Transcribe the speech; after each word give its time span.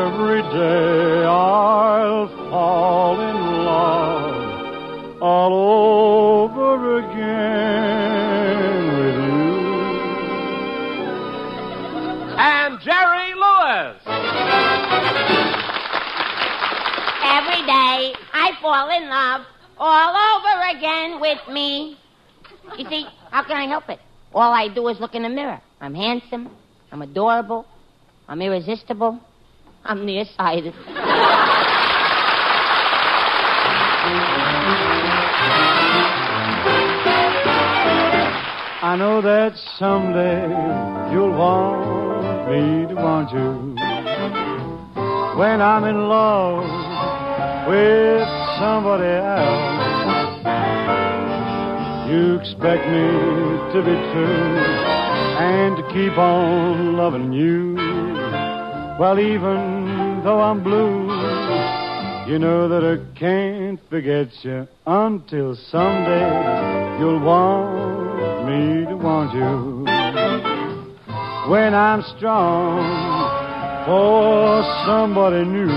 Every 0.01 0.41
day 0.41 1.23
I'll 1.23 2.27
fall 2.49 3.21
in 3.21 3.35
love 3.65 5.21
all 5.21 5.53
over 6.49 6.97
again 6.97 7.37
with 8.97 9.13
you. 9.13 9.61
And 12.39 12.79
Jerry 12.81 13.36
Lewis. 13.67 14.01
Every 17.23 17.61
day 17.65 18.13
I 18.31 18.51
fall 18.61 18.89
in 18.95 19.09
love 19.09 19.45
all 19.77 20.15
over 20.15 20.77
again 20.77 21.19
with 21.19 21.39
me. 21.51 21.97
You 22.77 22.87
see, 22.89 23.05
how 23.31 23.43
can 23.43 23.57
I 23.57 23.67
help 23.67 23.89
it? 23.89 23.99
All 24.33 24.53
I 24.53 24.73
do 24.73 24.87
is 24.87 24.99
look 25.01 25.15
in 25.15 25.23
the 25.23 25.29
mirror. 25.29 25.61
I'm 25.81 25.93
handsome. 25.93 26.49
I'm 26.91 27.01
adorable. 27.01 27.65
I'm 28.29 28.41
irresistible. 28.41 29.19
I'm 29.83 30.05
nearsighted. 30.05 30.73
I 38.79 38.95
know 38.97 39.21
that 39.21 39.57
someday 39.77 40.47
you'll 41.11 41.37
want 41.37 41.96
me 42.47 42.87
to 42.87 42.95
want 42.95 43.31
you. 43.31 43.75
When 45.37 45.61
I'm 45.61 45.83
in 45.83 46.07
love 46.07 46.63
with 47.67 48.27
somebody 48.57 49.05
else, 49.05 49.77
you 52.09 52.35
expect 52.39 52.87
me 52.87 53.07
to 53.73 53.79
be 53.83 53.95
true 54.13 54.57
and 55.37 55.75
to 55.77 55.83
keep 55.93 56.17
on 56.17 56.95
loving 56.95 57.33
you. 57.33 57.75
Well, 58.97 59.19
even 59.19 60.23
though 60.23 60.39
I'm 60.39 60.63
blue, 60.63 61.07
you 62.31 62.39
know 62.39 62.67
that 62.69 62.83
I 62.83 62.97
can't 63.19 63.79
forget 63.89 64.29
you 64.43 64.67
until 64.85 65.55
someday 65.69 66.97
you'll 66.99 67.19
want 67.19 68.47
me 68.47 68.85
to 68.85 68.95
want 68.95 69.33
you. 69.33 69.76
When 71.49 71.73
I'm 71.73 72.01
strong 72.17 72.83
for 73.85 74.63
somebody 74.85 75.45
new. 75.45 75.71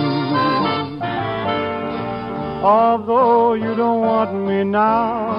Although 2.60 3.54
you 3.54 3.76
don't 3.76 4.00
want 4.00 4.34
me 4.34 4.64
now, 4.64 5.30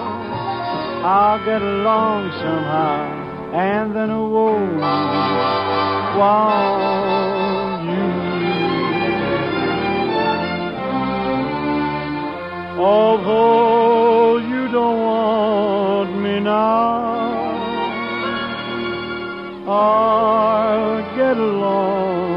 I'll 1.03 1.43
get 1.43 1.61
along 1.61 2.31
somehow, 2.31 3.51
and 3.53 3.93
then 3.93 4.09
I 4.09 4.17
won't 4.17 4.79
want 6.17 7.83
you. 7.91 8.09
Although 12.81 14.37
you 14.37 14.71
don't 14.71 14.99
want 15.01 16.15
me 16.23 16.39
now, 16.39 17.20
I'll 19.71 21.15
get 21.15 21.37
along 21.37 22.30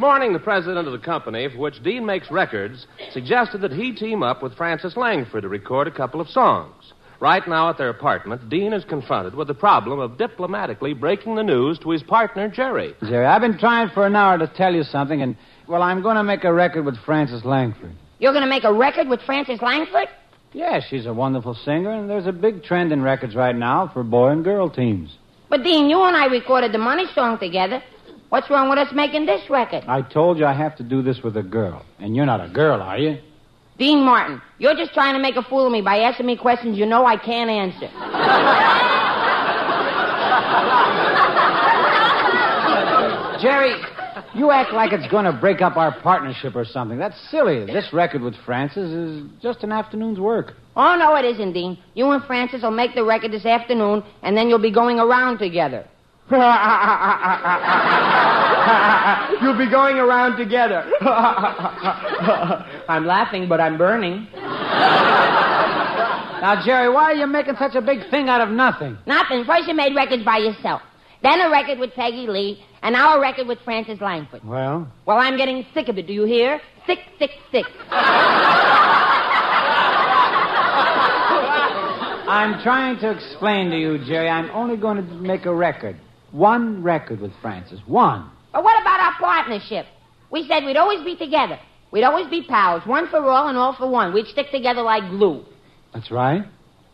morning, 0.00 0.32
the 0.32 0.38
president 0.38 0.86
of 0.88 0.92
the 0.92 0.98
company 0.98 1.46
for 1.48 1.58
which 1.58 1.82
Dean 1.82 2.06
makes 2.06 2.30
records 2.30 2.86
suggested 3.12 3.60
that 3.60 3.70
he 3.70 3.92
team 3.92 4.22
up 4.22 4.42
with 4.42 4.56
Frances 4.56 4.96
Langford 4.96 5.42
to 5.42 5.48
record 5.48 5.86
a 5.86 5.90
couple 5.90 6.22
of 6.22 6.28
songs. 6.28 6.94
Right 7.20 7.46
now 7.46 7.68
at 7.68 7.76
their 7.76 7.90
apartment, 7.90 8.48
Dean 8.48 8.72
is 8.72 8.82
confronted 8.86 9.34
with 9.34 9.46
the 9.46 9.54
problem 9.54 9.98
of 9.98 10.16
diplomatically 10.16 10.94
breaking 10.94 11.34
the 11.34 11.42
news 11.42 11.78
to 11.80 11.90
his 11.90 12.02
partner, 12.02 12.48
Jerry. 12.48 12.94
Jerry, 13.02 13.26
I've 13.26 13.42
been 13.42 13.58
trying 13.58 13.90
for 13.90 14.06
an 14.06 14.16
hour 14.16 14.38
to 14.38 14.46
tell 14.46 14.74
you 14.74 14.84
something, 14.84 15.20
and, 15.20 15.36
well, 15.68 15.82
I'm 15.82 16.00
going 16.00 16.16
to 16.16 16.24
make 16.24 16.44
a 16.44 16.52
record 16.52 16.86
with 16.86 16.96
Frances 17.04 17.44
Langford. 17.44 17.92
You're 18.20 18.32
going 18.32 18.44
to 18.44 18.48
make 18.48 18.64
a 18.64 18.72
record 18.72 19.06
with 19.06 19.20
Frances 19.20 19.60
Langford? 19.60 20.08
Yeah, 20.54 20.80
she's 20.88 21.04
a 21.04 21.12
wonderful 21.12 21.54
singer, 21.54 21.90
and 21.90 22.08
there's 22.08 22.26
a 22.26 22.32
big 22.32 22.64
trend 22.64 22.90
in 22.90 23.02
records 23.02 23.36
right 23.36 23.54
now 23.54 23.90
for 23.92 24.02
boy 24.02 24.28
and 24.28 24.42
girl 24.42 24.70
teams. 24.70 25.14
But, 25.50 25.62
Dean, 25.62 25.90
you 25.90 26.02
and 26.02 26.16
I 26.16 26.24
recorded 26.24 26.72
the 26.72 26.78
money 26.78 27.04
song 27.14 27.38
together. 27.38 27.82
What's 28.30 28.48
wrong 28.48 28.70
with 28.70 28.78
us 28.78 28.92
making 28.94 29.26
this 29.26 29.50
record? 29.50 29.82
I 29.88 30.02
told 30.02 30.38
you 30.38 30.46
I 30.46 30.52
have 30.54 30.76
to 30.76 30.84
do 30.84 31.02
this 31.02 31.20
with 31.22 31.36
a 31.36 31.42
girl, 31.42 31.84
and 31.98 32.14
you're 32.14 32.26
not 32.26 32.40
a 32.40 32.48
girl, 32.48 32.80
are 32.80 32.96
you? 32.96 33.18
Dean 33.76 34.04
Martin, 34.04 34.40
you're 34.58 34.76
just 34.76 34.94
trying 34.94 35.14
to 35.14 35.20
make 35.20 35.34
a 35.34 35.42
fool 35.42 35.66
of 35.66 35.72
me 35.72 35.80
by 35.82 35.98
asking 35.98 36.26
me 36.26 36.36
questions 36.36 36.78
you 36.78 36.86
know 36.86 37.04
I 37.04 37.16
can't 37.16 37.50
answer. 37.50 37.88
Jerry, 43.42 43.74
you 44.34 44.52
act 44.52 44.74
like 44.74 44.92
it's 44.92 45.10
going 45.10 45.24
to 45.24 45.32
break 45.32 45.60
up 45.60 45.76
our 45.76 45.98
partnership 46.00 46.54
or 46.54 46.64
something. 46.64 46.98
That's 46.98 47.18
silly. 47.32 47.66
This 47.66 47.92
record 47.92 48.22
with 48.22 48.36
Frances 48.46 48.92
is 48.92 49.28
just 49.42 49.64
an 49.64 49.72
afternoon's 49.72 50.20
work. 50.20 50.54
Oh, 50.76 50.94
no, 50.96 51.16
it 51.16 51.24
isn't, 51.24 51.52
Dean. 51.52 51.78
You 51.94 52.10
and 52.10 52.22
Frances 52.24 52.62
will 52.62 52.70
make 52.70 52.94
the 52.94 53.02
record 53.02 53.32
this 53.32 53.46
afternoon, 53.46 54.04
and 54.22 54.36
then 54.36 54.48
you'll 54.48 54.60
be 54.62 54.70
going 54.70 55.00
around 55.00 55.38
together. 55.38 55.84
You'll 59.42 59.58
be 59.58 59.68
going 59.68 59.96
around 59.96 60.36
together. 60.36 60.88
I'm 62.88 63.04
laughing, 63.04 63.48
but 63.48 63.60
I'm 63.60 63.76
burning. 63.76 64.28
Now, 66.40 66.62
Jerry, 66.64 66.88
why 66.88 67.02
are 67.04 67.14
you 67.14 67.26
making 67.26 67.56
such 67.58 67.74
a 67.74 67.80
big 67.82 68.08
thing 68.10 68.28
out 68.28 68.40
of 68.40 68.50
nothing? 68.50 68.96
Nothing. 69.06 69.44
First 69.44 69.66
you 69.66 69.74
made 69.74 69.94
records 69.96 70.24
by 70.24 70.38
yourself. 70.38 70.82
Then 71.22 71.40
a 71.40 71.50
record 71.50 71.80
with 71.80 71.92
Peggy 71.94 72.28
Lee, 72.28 72.62
and 72.82 72.92
now 72.94 73.16
a 73.16 73.20
record 73.20 73.48
with 73.48 73.58
Frances 73.64 74.00
Langford. 74.00 74.42
Well, 74.44 74.90
Well, 75.06 75.18
I'm 75.18 75.36
getting 75.36 75.66
sick 75.74 75.88
of 75.88 75.98
it, 75.98 76.06
do 76.06 76.12
you 76.12 76.24
hear? 76.24 76.60
Sick, 76.86 77.00
sick, 77.18 77.30
sick. 77.50 77.66
I'm 82.30 82.62
trying 82.62 82.98
to 83.00 83.10
explain 83.10 83.70
to 83.70 83.76
you, 83.76 83.98
Jerry, 84.06 84.28
I'm 84.28 84.50
only 84.50 84.76
going 84.76 84.96
to 84.96 85.02
make 85.14 85.46
a 85.46 85.54
record. 85.54 85.96
One 86.32 86.82
record 86.82 87.20
with 87.20 87.32
Frances. 87.42 87.80
One. 87.86 88.30
But 88.52 88.64
what 88.64 88.80
about 88.80 89.00
our 89.00 89.14
partnership? 89.18 89.86
We 90.30 90.46
said 90.46 90.64
we'd 90.64 90.76
always 90.76 91.04
be 91.04 91.16
together. 91.16 91.58
We'd 91.90 92.04
always 92.04 92.28
be 92.28 92.44
pals, 92.44 92.86
one 92.86 93.08
for 93.08 93.18
all 93.18 93.48
and 93.48 93.58
all 93.58 93.74
for 93.74 93.90
one. 93.90 94.14
We'd 94.14 94.26
stick 94.26 94.50
together 94.52 94.82
like 94.82 95.10
glue. 95.10 95.44
That's 95.92 96.10
right. 96.10 96.44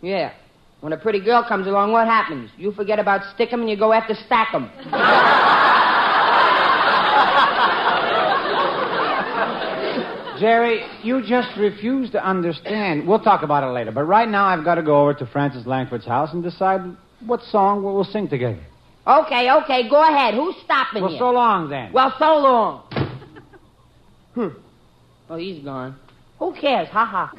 Yeah. 0.00 0.32
When 0.80 0.92
a 0.92 0.96
pretty 0.96 1.20
girl 1.20 1.44
comes 1.46 1.66
along, 1.66 1.92
what 1.92 2.06
happens? 2.06 2.50
You 2.56 2.72
forget 2.72 2.98
about 2.98 3.22
stick 3.34 3.52
'em 3.52 3.60
and 3.60 3.68
you 3.68 3.76
go 3.76 3.92
after 3.92 4.14
stack 4.14 4.54
'em. 4.54 4.70
Jerry, 10.40 10.84
you 11.02 11.22
just 11.22 11.48
refuse 11.58 12.10
to 12.10 12.22
understand. 12.22 13.08
We'll 13.08 13.20
talk 13.20 13.42
about 13.42 13.64
it 13.64 13.72
later, 13.72 13.90
but 13.90 14.04
right 14.04 14.28
now 14.28 14.44
I've 14.44 14.64
got 14.64 14.74
to 14.74 14.82
go 14.82 15.00
over 15.00 15.14
to 15.14 15.26
Frances 15.26 15.66
Langford's 15.66 16.04
house 16.04 16.34
and 16.34 16.42
decide 16.42 16.82
what 17.24 17.42
song 17.42 17.82
we'll 17.82 17.94
we'll 17.94 18.04
sing 18.04 18.28
together. 18.28 18.60
Okay, 19.06 19.50
okay, 19.52 19.88
go 19.88 20.02
ahead. 20.02 20.34
Who's 20.34 20.56
stopping 20.64 20.98
you? 20.98 21.04
Well, 21.04 21.12
you? 21.12 21.18
so 21.18 21.30
long 21.30 21.68
then. 21.68 21.92
Well, 21.92 22.12
so 22.18 22.24
long. 22.24 22.82
hmm. 24.34 24.48
Oh, 25.30 25.36
he's 25.36 25.62
gone. 25.64 25.96
Who 26.38 26.52
cares? 26.54 26.88
Ha 26.88 27.04
ha. 27.04 27.32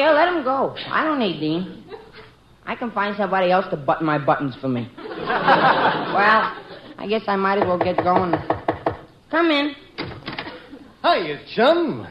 care. 0.00 0.12
let 0.12 0.28
him 0.28 0.42
go. 0.44 0.74
I 0.90 1.04
don't 1.04 1.18
need 1.18 1.40
Dean. 1.40 1.84
I 2.64 2.76
can 2.76 2.90
find 2.92 3.16
somebody 3.16 3.50
else 3.50 3.66
to 3.70 3.76
button 3.76 4.06
my 4.06 4.18
buttons 4.18 4.56
for 4.60 4.68
me. 4.68 4.88
well, 4.96 6.56
I 6.98 7.06
guess 7.08 7.22
I 7.26 7.36
might 7.36 7.58
as 7.58 7.64
well 7.64 7.78
get 7.78 7.96
going. 7.96 8.34
Come 9.30 9.50
in. 9.50 9.74
Hiya, 11.02 11.40
chum. 11.54 12.06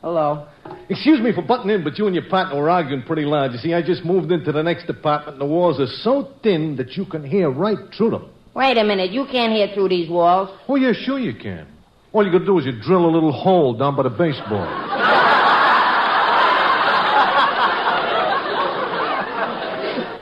Hello. 0.00 0.48
Excuse 0.90 1.20
me 1.20 1.32
for 1.32 1.42
butting 1.42 1.70
in, 1.70 1.84
but 1.84 1.96
you 1.98 2.06
and 2.06 2.16
your 2.16 2.28
partner 2.28 2.60
were 2.60 2.68
arguing 2.68 3.02
pretty 3.04 3.22
loud. 3.22 3.52
You 3.52 3.58
see, 3.58 3.72
I 3.72 3.80
just 3.80 4.04
moved 4.04 4.32
into 4.32 4.50
the 4.50 4.62
next 4.62 4.88
apartment, 4.88 5.34
and 5.34 5.40
the 5.40 5.46
walls 5.46 5.78
are 5.78 5.86
so 5.86 6.32
thin 6.42 6.74
that 6.78 6.96
you 6.96 7.06
can 7.06 7.24
hear 7.24 7.48
right 7.48 7.78
through 7.96 8.10
them. 8.10 8.28
Wait 8.54 8.76
a 8.76 8.82
minute. 8.82 9.12
You 9.12 9.24
can't 9.30 9.52
hear 9.52 9.68
through 9.72 9.88
these 9.88 10.10
walls. 10.10 10.50
Oh, 10.68 10.74
yeah, 10.74 10.92
sure 10.92 11.20
you 11.20 11.32
can. 11.40 11.68
All 12.12 12.26
you 12.26 12.32
gotta 12.32 12.44
do 12.44 12.58
is 12.58 12.66
you 12.66 12.72
drill 12.82 13.06
a 13.06 13.12
little 13.12 13.30
hole 13.30 13.78
down 13.78 13.94
by 13.94 14.02
the 14.02 14.10
baseball. 14.10 14.66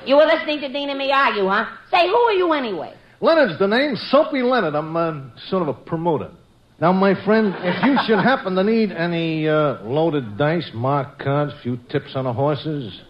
You 0.06 0.16
were 0.16 0.26
listening 0.26 0.60
to 0.60 0.68
Dean 0.68 0.90
and 0.90 0.98
me 0.98 1.10
argue, 1.10 1.46
huh? 1.46 1.64
Say, 1.90 2.06
who 2.08 2.14
are 2.14 2.32
you 2.32 2.52
anyway? 2.52 2.92
Leonard's 3.22 3.58
the 3.58 3.66
name, 3.66 3.96
Soapy 4.10 4.42
Leonard. 4.42 4.74
I'm 4.74 4.94
uh, 4.94 5.20
sort 5.48 5.62
of 5.62 5.68
a 5.68 5.74
promoter. 5.74 6.30
Now, 6.80 6.92
my 6.92 7.14
friend, 7.24 7.54
if 7.58 7.84
you 7.84 7.96
should 8.06 8.22
happen 8.22 8.54
to 8.54 8.62
need 8.62 8.92
any 8.92 9.48
uh, 9.48 9.82
loaded 9.82 10.38
dice, 10.38 10.70
marked 10.72 11.20
cards, 11.20 11.52
few 11.60 11.76
tips 11.90 12.12
on 12.14 12.24
the 12.24 12.32
horses, 12.32 13.00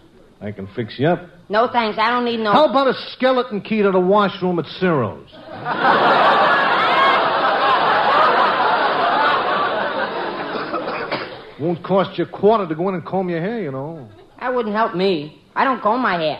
I 0.41 0.51
can 0.51 0.67
fix 0.75 0.97
you 0.97 1.07
up. 1.07 1.21
No 1.49 1.69
thanks. 1.71 1.99
I 1.99 2.09
don't 2.09 2.25
need 2.25 2.39
no. 2.39 2.51
How 2.51 2.67
about 2.67 2.87
a 2.87 2.93
skeleton 3.11 3.61
key 3.61 3.83
to 3.83 3.91
the 3.91 3.99
washroom 3.99 4.57
at 4.57 4.65
Ciro's? 4.79 5.29
Won't 11.59 11.83
cost 11.83 12.17
you 12.17 12.23
a 12.23 12.27
quarter 12.27 12.67
to 12.67 12.73
go 12.73 12.89
in 12.89 12.95
and 12.95 13.05
comb 13.05 13.29
your 13.29 13.41
hair, 13.41 13.61
you 13.61 13.71
know. 13.71 14.09
That 14.39 14.55
wouldn't 14.55 14.73
help 14.73 14.95
me. 14.95 15.43
I 15.55 15.63
don't 15.63 15.81
comb 15.81 16.01
my 16.01 16.15
hair. 16.15 16.39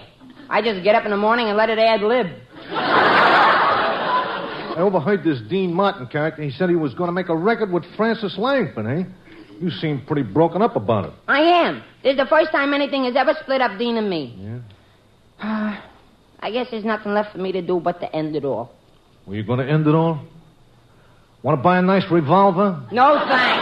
I 0.50 0.64
just 0.64 0.84
get 0.84 0.96
up 0.96 1.06
in 1.06 1.12
the 1.12 1.18
morning 1.18 1.48
and 1.48 1.58
let 1.58 1.70
it 1.70 1.78
ad 1.78 2.02
lib. 2.02 2.26
I 4.80 4.82
overheard 4.82 5.26
this 5.26 5.42
Dean 5.50 5.74
Martin 5.74 6.08
character. 6.08 6.42
He 6.42 6.52
said 6.52 6.70
he 6.70 6.76
was 6.78 6.94
going 6.94 7.10
to 7.10 7.12
make 7.12 7.28
a 7.28 7.36
record 7.36 7.70
with 7.70 7.84
Frances 7.98 8.38
Langford, 8.38 8.86
eh? 8.86 9.04
You 9.60 9.72
seem 9.72 10.06
pretty 10.06 10.22
broken 10.24 10.62
up 10.62 10.78
about 10.78 11.04
it. 11.04 11.12
I 11.28 11.42
am. 11.42 11.84
This 12.02 12.14
is 12.14 12.18
the 12.18 12.28
first 12.28 12.54
time 12.54 12.74
anything 12.74 13.04
has 13.04 13.14
ever 13.18 13.34
split 13.42 13.60
up 13.60 13.78
Dean 13.78 13.98
and 13.98 14.10
me. 14.10 14.40
Yeah? 14.40 15.82
I 16.40 16.50
guess 16.50 16.68
there's 16.72 16.86
nothing 16.86 17.14
left 17.14 17.34
for 17.34 17.40
me 17.40 17.52
to 17.52 17.62
do 17.62 17.82
but 17.82 18.00
to 18.00 18.16
end 18.16 18.38
it 18.38 18.46
all. 18.46 18.72
Were 19.28 19.36
you 19.36 19.44
going 19.44 19.60
to 19.60 19.70
end 19.70 19.86
it 19.86 19.94
all? 19.94 20.26
Want 21.44 21.60
to 21.60 21.62
buy 21.62 21.80
a 21.80 21.82
nice 21.82 22.10
revolver? 22.10 22.82
No 22.94 23.20
thanks. 23.28 23.60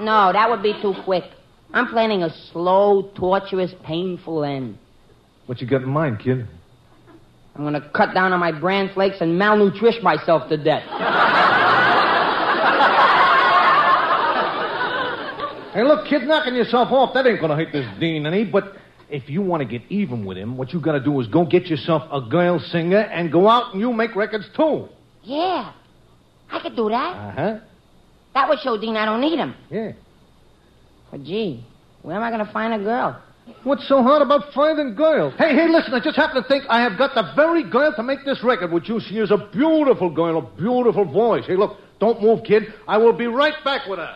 no, 0.00 0.32
that 0.32 0.50
would 0.50 0.64
be 0.64 0.74
too 0.82 0.94
quick. 1.04 1.22
I'm 1.72 1.86
planning 1.86 2.24
a 2.24 2.30
slow, 2.50 3.12
torturous, 3.14 3.70
painful 3.84 4.42
end. 4.42 4.76
What 5.46 5.60
you 5.60 5.68
got 5.68 5.82
in 5.82 5.88
mind, 5.88 6.18
kid? 6.18 6.48
I'm 7.54 7.62
going 7.62 7.74
to 7.74 7.88
cut 7.90 8.14
down 8.14 8.32
on 8.32 8.40
my 8.40 8.52
bran 8.52 8.90
flakes 8.94 9.16
and 9.20 9.38
malnutrition 9.38 10.02
myself 10.02 10.48
to 10.48 10.56
death. 10.56 10.84
Hey, 15.72 15.84
look, 15.84 16.08
kid, 16.08 16.24
knocking 16.24 16.56
yourself 16.56 16.90
off, 16.90 17.14
that 17.14 17.26
ain't 17.28 17.38
going 17.38 17.50
to 17.50 17.56
hurt 17.56 17.72
this 17.72 17.86
Dean 18.00 18.26
any, 18.26 18.44
but 18.44 18.74
if 19.08 19.28
you 19.30 19.40
want 19.40 19.60
to 19.62 19.64
get 19.68 19.82
even 19.88 20.24
with 20.24 20.36
him, 20.36 20.56
what 20.56 20.72
you 20.72 20.80
got 20.80 20.92
to 20.92 21.00
do 21.00 21.20
is 21.20 21.28
go 21.28 21.44
get 21.44 21.66
yourself 21.66 22.02
a 22.12 22.20
girl 22.20 22.58
singer 22.58 22.98
and 22.98 23.30
go 23.30 23.48
out 23.48 23.72
and 23.72 23.80
you 23.80 23.92
make 23.92 24.16
records 24.16 24.46
too. 24.56 24.88
Yeah, 25.22 25.72
I 26.50 26.60
could 26.60 26.74
do 26.74 26.88
that. 26.88 27.16
Uh-huh. 27.16 27.60
That 28.34 28.48
would 28.48 28.58
show 28.60 28.80
Dean 28.80 28.96
I 28.96 29.04
don't 29.04 29.20
need 29.20 29.38
him. 29.38 29.54
Yeah. 29.70 29.92
But 31.12 31.22
gee, 31.22 31.64
where 32.02 32.16
am 32.16 32.22
I 32.22 32.30
going 32.30 32.44
to 32.44 32.52
find 32.52 32.74
a 32.74 32.84
girl? 32.84 33.22
What's 33.62 33.86
so 33.88 34.02
hard 34.02 34.22
about 34.22 34.52
finding 34.54 34.94
girls? 34.94 35.34
Hey, 35.38 35.54
hey, 35.54 35.68
listen, 35.68 35.92
I 35.94 36.00
just 36.00 36.16
happen 36.16 36.42
to 36.42 36.48
think 36.48 36.64
I 36.68 36.80
have 36.80 36.96
got 36.96 37.14
the 37.14 37.32
very 37.36 37.68
girl 37.68 37.92
to 37.94 38.02
make 38.02 38.24
this 38.24 38.42
record 38.42 38.72
with 38.72 38.88
you. 38.88 39.00
She 39.00 39.18
is 39.18 39.30
a 39.30 39.48
beautiful 39.52 40.10
girl, 40.10 40.38
a 40.38 40.56
beautiful 40.56 41.04
voice. 41.04 41.44
Hey, 41.46 41.56
look, 41.56 41.76
don't 41.98 42.22
move, 42.22 42.44
kid. 42.44 42.64
I 42.88 42.96
will 42.98 43.12
be 43.12 43.26
right 43.26 43.54
back 43.64 43.86
with 43.86 43.98
her. 43.98 44.14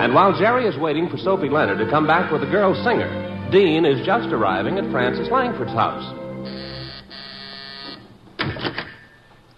And 0.00 0.14
while 0.14 0.38
Jerry 0.38 0.66
is 0.66 0.78
waiting 0.78 1.08
for 1.08 1.16
Soapy 1.16 1.48
Leonard 1.48 1.78
to 1.78 1.90
come 1.90 2.06
back 2.06 2.30
with 2.30 2.40
the 2.40 2.46
girl 2.46 2.74
singer, 2.84 3.50
Dean 3.50 3.84
is 3.84 4.04
just 4.04 4.28
arriving 4.28 4.78
at 4.78 4.90
Frances 4.90 5.28
Langford's 5.30 5.72
house. 5.72 6.04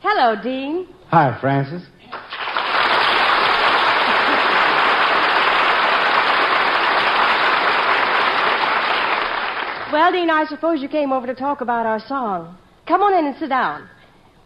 Hello, 0.00 0.40
Dean. 0.42 0.86
Hi, 1.08 1.36
Frances. 1.40 1.82
Well, 9.96 10.12
Dean, 10.12 10.28
I 10.28 10.44
suppose 10.44 10.82
you 10.82 10.90
came 10.90 11.10
over 11.10 11.26
to 11.26 11.34
talk 11.34 11.62
about 11.62 11.86
our 11.86 11.98
song. 12.00 12.58
Come 12.86 13.00
on 13.00 13.14
in 13.14 13.28
and 13.28 13.36
sit 13.38 13.48
down. 13.48 13.88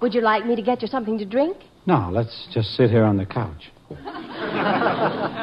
Would 0.00 0.14
you 0.14 0.20
like 0.20 0.46
me 0.46 0.54
to 0.54 0.62
get 0.62 0.80
you 0.80 0.86
something 0.86 1.18
to 1.18 1.24
drink? 1.24 1.56
No, 1.86 2.08
let's 2.12 2.46
just 2.54 2.68
sit 2.76 2.88
here 2.88 3.02
on 3.02 3.16
the 3.16 3.26
couch. 3.26 3.72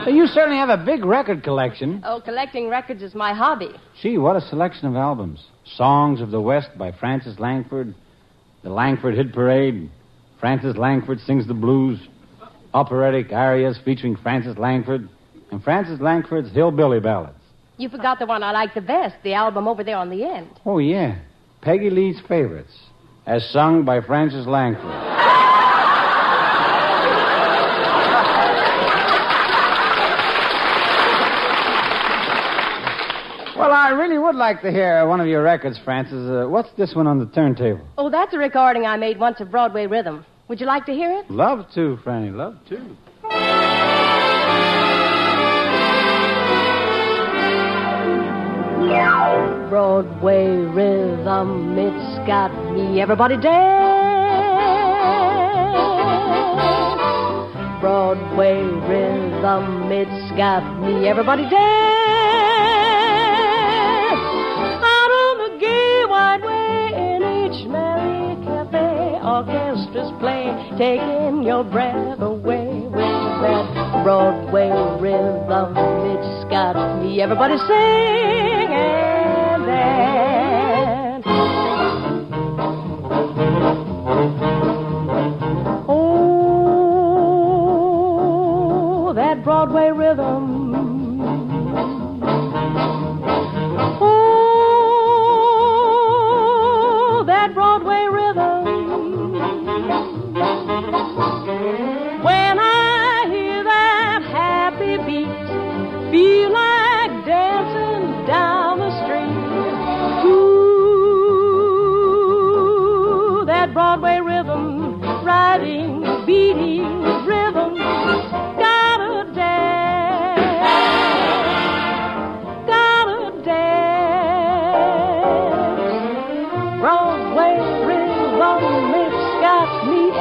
you 0.08 0.26
certainly 0.28 0.60
have 0.60 0.70
a 0.70 0.82
big 0.82 1.04
record 1.04 1.44
collection. 1.44 2.02
Oh, 2.06 2.22
collecting 2.24 2.70
records 2.70 3.04
is 3.04 3.16
my 3.16 3.34
hobby. 3.34 3.72
Gee, 4.02 4.18
what 4.18 4.38
a 4.38 4.42
selection 4.48 4.88
of 4.88 4.96
albums. 4.96 5.44
Songs 5.66 6.22
of 6.22 6.32
the 6.32 6.40
West 6.40 6.70
by 6.78 6.94
Frances 6.94 7.38
Langford, 7.38 7.94
The 8.64 8.70
Langford 8.70 9.14
Hit 9.14 9.34
Parade, 9.34 9.92
Frances 10.40 10.78
Langford 10.78 11.20
Sings 11.20 11.46
the 11.48 11.54
Blues, 11.54 12.00
operatic 12.74 13.34
arias 13.34 13.78
featuring 13.84 14.16
Frances 14.16 14.58
Langford, 14.58 15.10
and 15.52 15.62
Frances 15.62 16.00
Langford's 16.00 16.54
Hillbilly 16.54 17.02
Ballads. 17.02 17.37
You 17.78 17.90
forgot 17.90 18.18
the 18.18 18.26
one 18.26 18.42
I 18.42 18.52
like 18.52 18.74
the 18.74 18.82
best, 18.82 19.16
the 19.24 19.34
album 19.36 19.68
over 19.68 19.84
there 19.84 19.98
on 19.98 20.10
the 20.10 20.24
end. 20.24 20.50
Oh, 20.66 20.80
yeah. 20.80 21.20
Peggy 21.62 21.92
Lee's 21.92 22.20
Favorites, 22.28 22.76
as 23.28 23.48
sung 23.52 23.86
by 23.86 24.02
Frances 24.02 24.48
Langford. 24.48 24.86
Well, 33.58 33.72
I 33.72 33.90
really 33.90 34.18
would 34.20 34.36
like 34.36 34.62
to 34.62 34.72
hear 34.72 35.08
one 35.08 35.20
of 35.20 35.28
your 35.28 35.42
records, 35.44 35.80
Frances. 35.84 36.30
Uh, 36.30 36.48
what's 36.48 36.70
this 36.78 36.94
one 36.94 37.08
on 37.08 37.20
the 37.20 37.26
turntable? 37.28 37.86
Oh, 37.98 38.10
that's 38.10 38.34
a 38.34 38.38
recording 38.38 38.86
I 38.86 38.98
made 38.98 39.20
once 39.20 39.40
of 39.40 39.50
Broadway 39.50 39.88
Rhythm. 39.88 40.26
Would 40.48 40.60
you 40.60 40.68
like 40.68 40.86
to 40.86 40.94
hear 40.94 41.12
it? 41.12 41.30
Love 41.30 41.66
to, 41.74 41.98
Franny, 42.06 42.34
love 42.34 42.58
to. 42.70 43.67
Broadway 49.70 50.48
Rhythm, 50.48 51.78
it's 51.78 52.18
got 52.26 52.52
me. 52.74 53.02
Everybody 53.02 53.36
dance. 53.36 53.58
Broadway 57.82 58.64
Rhythm, 58.64 59.92
it's 59.92 60.32
got 60.38 60.64
me. 60.82 61.08
Everybody 61.08 61.44
dance. 61.44 61.54
Out 64.84 65.12
on 65.24 65.38
the 65.44 65.50
gay 65.60 66.06
wide 66.08 66.44
way 66.44 66.94
in 66.96 67.24
each 67.44 67.68
merry 67.68 68.36
cafe, 68.46 69.20
orchestras 69.22 70.12
play, 70.20 70.54
taking 70.78 71.44
your 71.44 71.64
breath 71.66 72.22
away 72.22 72.67
Broadway 74.04 74.70
rhythm. 75.00 75.76
It's 75.76 76.50
got 76.50 76.76
me. 77.02 77.22
Everybody 77.22 77.58
singing 77.58 78.74
and 78.74 79.64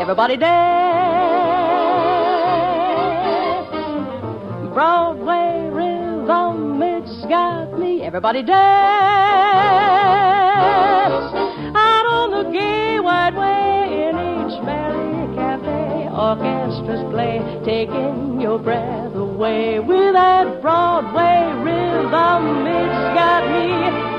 Everybody 0.06 0.36
dance. 0.36 0.56
Broadway 4.72 5.68
rhythm, 5.72 6.80
it's 6.80 7.24
got 7.26 7.76
me. 7.76 8.02
Everybody 8.02 8.44
dance 8.44 8.54
out 11.74 12.06
on 12.06 12.30
the 12.30 12.44
gay 12.52 13.00
wide 13.00 13.34
way 13.34 14.06
in 14.06 14.14
each 14.14 14.62
merry 14.62 15.26
cafe. 15.34 16.08
Orchestras 16.14 17.02
play, 17.10 17.42
taking 17.64 18.40
your 18.40 18.60
breath 18.60 19.12
away 19.12 19.80
with 19.80 20.12
that 20.12 20.62
Broadway 20.62 21.52
rhythm. 21.64 22.64
It's 22.64 23.14
got 23.18 23.42
me. 23.50 23.72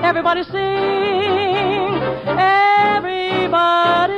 Everybody 0.05 0.43
sing, 0.43 1.93
everybody 2.37 4.16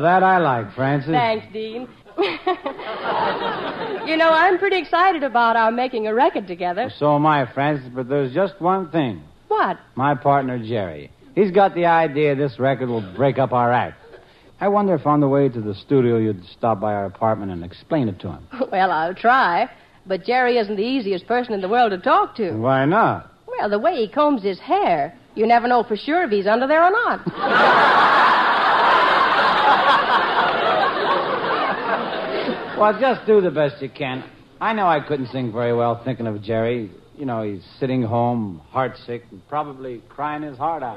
that 0.00 0.22
I 0.22 0.38
like, 0.38 0.74
Frances. 0.74 1.10
Thanks, 1.10 1.46
Dean. 1.52 1.88
you 4.06 4.16
know, 4.16 4.30
I'm 4.30 4.58
pretty 4.58 4.78
excited 4.78 5.22
about 5.22 5.56
our 5.56 5.70
making 5.70 6.06
a 6.06 6.14
record 6.14 6.46
together. 6.46 6.90
So 6.98 7.16
am 7.16 7.26
I, 7.26 7.50
Frances, 7.52 7.90
but 7.94 8.08
there's 8.08 8.32
just 8.34 8.60
one 8.60 8.90
thing. 8.90 9.22
What? 9.48 9.78
My 9.94 10.14
partner, 10.14 10.58
Jerry. 10.58 11.10
He's 11.34 11.50
got 11.50 11.74
the 11.74 11.86
idea 11.86 12.34
this 12.34 12.58
record 12.58 12.88
will 12.88 13.14
break 13.16 13.38
up 13.38 13.52
our 13.52 13.72
act. 13.72 13.96
I 14.60 14.68
wonder 14.68 14.94
if 14.94 15.06
on 15.06 15.20
the 15.20 15.28
way 15.28 15.48
to 15.48 15.60
the 15.60 15.74
studio 15.74 16.18
you'd 16.18 16.44
stop 16.44 16.80
by 16.80 16.92
our 16.92 17.06
apartment 17.06 17.50
and 17.50 17.64
explain 17.64 18.08
it 18.08 18.20
to 18.20 18.32
him. 18.32 18.46
Well, 18.70 18.90
I'll 18.90 19.14
try. 19.14 19.70
But 20.06 20.24
Jerry 20.24 20.58
isn't 20.58 20.76
the 20.76 20.82
easiest 20.82 21.26
person 21.26 21.54
in 21.54 21.60
the 21.60 21.68
world 21.68 21.92
to 21.92 21.98
talk 21.98 22.36
to. 22.36 22.52
Why 22.52 22.84
not? 22.84 23.32
Well, 23.46 23.70
the 23.70 23.78
way 23.78 23.96
he 23.96 24.08
combs 24.08 24.42
his 24.42 24.58
hair, 24.58 25.16
you 25.34 25.46
never 25.46 25.66
know 25.68 25.82
for 25.82 25.96
sure 25.96 26.22
if 26.24 26.30
he's 26.30 26.46
under 26.46 26.66
there 26.66 26.82
or 26.84 26.90
not. 26.90 27.20
Well, 32.80 32.98
just 32.98 33.26
do 33.26 33.42
the 33.42 33.50
best 33.50 33.82
you 33.82 33.90
can. 33.90 34.24
I 34.58 34.72
know 34.72 34.86
I 34.88 35.00
couldn't 35.00 35.26
sing 35.26 35.52
very 35.52 35.74
well 35.74 36.02
thinking 36.02 36.26
of 36.26 36.42
Jerry. 36.42 36.90
You 37.14 37.26
know, 37.26 37.42
he's 37.42 37.62
sitting 37.78 38.00
home, 38.00 38.62
heartsick, 38.72 39.20
and 39.30 39.46
probably 39.50 40.00
crying 40.08 40.42
his 40.42 40.56
heart 40.56 40.82
out. 40.82 40.96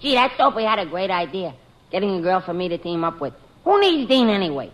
Gee, 0.00 0.14
that 0.14 0.32
Soapy 0.36 0.64
had 0.64 0.80
a 0.80 0.86
great 0.86 1.12
idea. 1.12 1.54
Getting 1.92 2.16
a 2.16 2.20
girl 2.20 2.40
for 2.40 2.52
me 2.52 2.68
to 2.68 2.78
team 2.78 3.04
up 3.04 3.20
with. 3.20 3.32
Who 3.62 3.80
needs 3.80 4.08
Dean 4.08 4.28
anyway? 4.28 4.72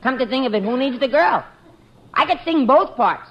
Come 0.00 0.16
to 0.18 0.26
think 0.28 0.46
of 0.46 0.54
it, 0.54 0.62
who 0.62 0.76
needs 0.76 1.00
the 1.00 1.08
girl? 1.08 1.44
I 2.14 2.24
could 2.24 2.38
sing 2.44 2.66
both 2.68 2.94
parts. 2.94 3.28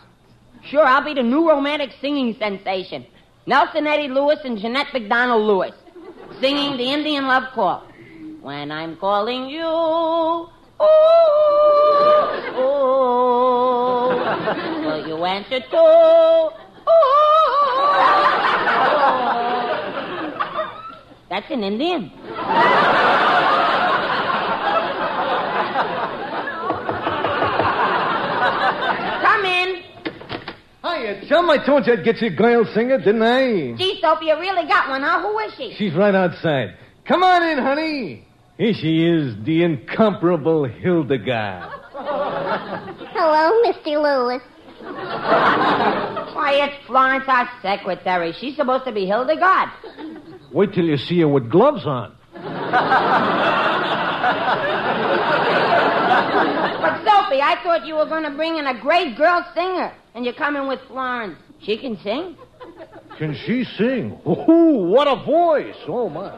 Sure, 0.69 0.85
I'll 0.85 1.03
be 1.03 1.13
the 1.13 1.21
new 1.23 1.47
romantic 1.47 1.91
singing 2.01 2.35
sensation. 2.39 3.05
Nelson 3.45 3.85
Eddy 3.85 4.07
Lewis 4.07 4.39
and 4.43 4.57
Jeanette 4.57 4.87
MacDonald 4.93 5.43
Lewis. 5.43 5.73
Singing 6.39 6.75
the 6.77 6.91
Indian 6.91 7.27
love 7.27 7.43
call. 7.53 7.83
When 8.41 8.71
I'm 8.71 8.97
calling 8.97 9.45
you, 9.47 9.63
ooh, 9.63 10.49
ooh, 12.57 12.85
will 14.85 15.07
you 15.07 15.23
answer 15.25 15.59
too? 15.59 15.77
Ooh, 15.77 16.51
That's 21.29 21.49
an 21.51 21.63
Indian. 21.63 22.11
Come 29.21 29.45
in. 29.45 29.83
Hiya, 30.95 31.25
chum. 31.27 31.49
I 31.49 31.57
told 31.65 31.87
you 31.87 31.93
I'd 31.93 32.03
get 32.03 32.21
you 32.21 32.27
a 32.27 32.31
girl 32.31 32.65
singer, 32.73 32.97
didn't 32.97 33.23
I? 33.23 33.73
Gee, 33.77 33.99
Soapy, 34.01 34.25
you 34.25 34.39
really 34.39 34.67
got 34.67 34.89
one, 34.89 35.01
huh? 35.01 35.21
Who 35.21 35.37
is 35.39 35.53
she? 35.55 35.73
She's 35.77 35.93
right 35.93 36.15
outside. 36.15 36.75
Come 37.05 37.23
on 37.23 37.43
in, 37.43 37.57
honey. 37.57 38.25
Here 38.57 38.73
she 38.73 39.05
is, 39.05 39.35
the 39.43 39.63
incomparable 39.63 40.65
Hildegard. 40.65 41.69
Hello, 41.93 43.61
Mr. 43.65 44.01
Lewis. 44.01 44.41
Why, 44.81 46.53
it's 46.63 46.85
Florence, 46.87 47.25
our 47.27 47.49
secretary. 47.61 48.33
She's 48.39 48.55
supposed 48.55 48.85
to 48.85 48.91
be 48.91 49.05
Hildegard. 49.05 49.69
Wait 50.51 50.73
till 50.73 50.85
you 50.85 50.97
see 50.97 51.19
her 51.21 51.27
with 51.27 51.49
gloves 51.49 51.85
on. 51.85 52.15
But, 56.07 57.03
Soapy, 57.03 57.41
I 57.41 57.59
thought 57.63 57.85
you 57.85 57.95
were 57.95 58.05
going 58.05 58.23
to 58.23 58.31
bring 58.31 58.57
in 58.57 58.67
a 58.67 58.79
great 58.79 59.17
girl 59.17 59.45
singer, 59.53 59.93
and 60.13 60.23
you're 60.25 60.33
coming 60.33 60.67
with 60.67 60.79
Florence. 60.87 61.37
She 61.61 61.77
can 61.77 61.97
sing. 62.03 62.37
Can 63.17 63.35
she 63.45 63.63
sing? 63.77 64.19
Ooh, 64.27 64.87
what 64.91 65.07
a 65.07 65.15
voice! 65.25 65.75
Oh, 65.87 66.09
my. 66.09 66.31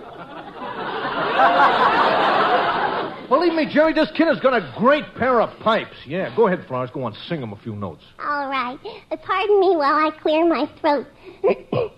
Believe 3.27 3.53
me, 3.53 3.67
Jerry, 3.69 3.93
this 3.93 4.09
kid 4.15 4.27
has 4.27 4.39
got 4.39 4.53
a 4.53 4.73
great 4.77 5.03
pair 5.15 5.41
of 5.41 5.49
pipes. 5.59 5.97
Yeah, 6.05 6.33
go 6.35 6.47
ahead, 6.47 6.65
Florence. 6.67 6.91
Go 6.93 7.03
on, 7.03 7.13
sing 7.27 7.41
him 7.41 7.51
a 7.51 7.57
few 7.57 7.75
notes. 7.75 8.03
All 8.19 8.47
right. 8.47 8.79
Uh, 9.11 9.17
Pardon 9.17 9.59
me 9.59 9.75
while 9.75 9.95
I 9.95 10.11
clear 10.21 10.47
my 10.47 10.69
throat. 10.79 11.07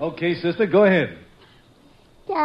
Okay, 0.00 0.34
sister, 0.34 0.64
go 0.66 0.84
ahead. 0.84 1.18
Do, 2.30 2.36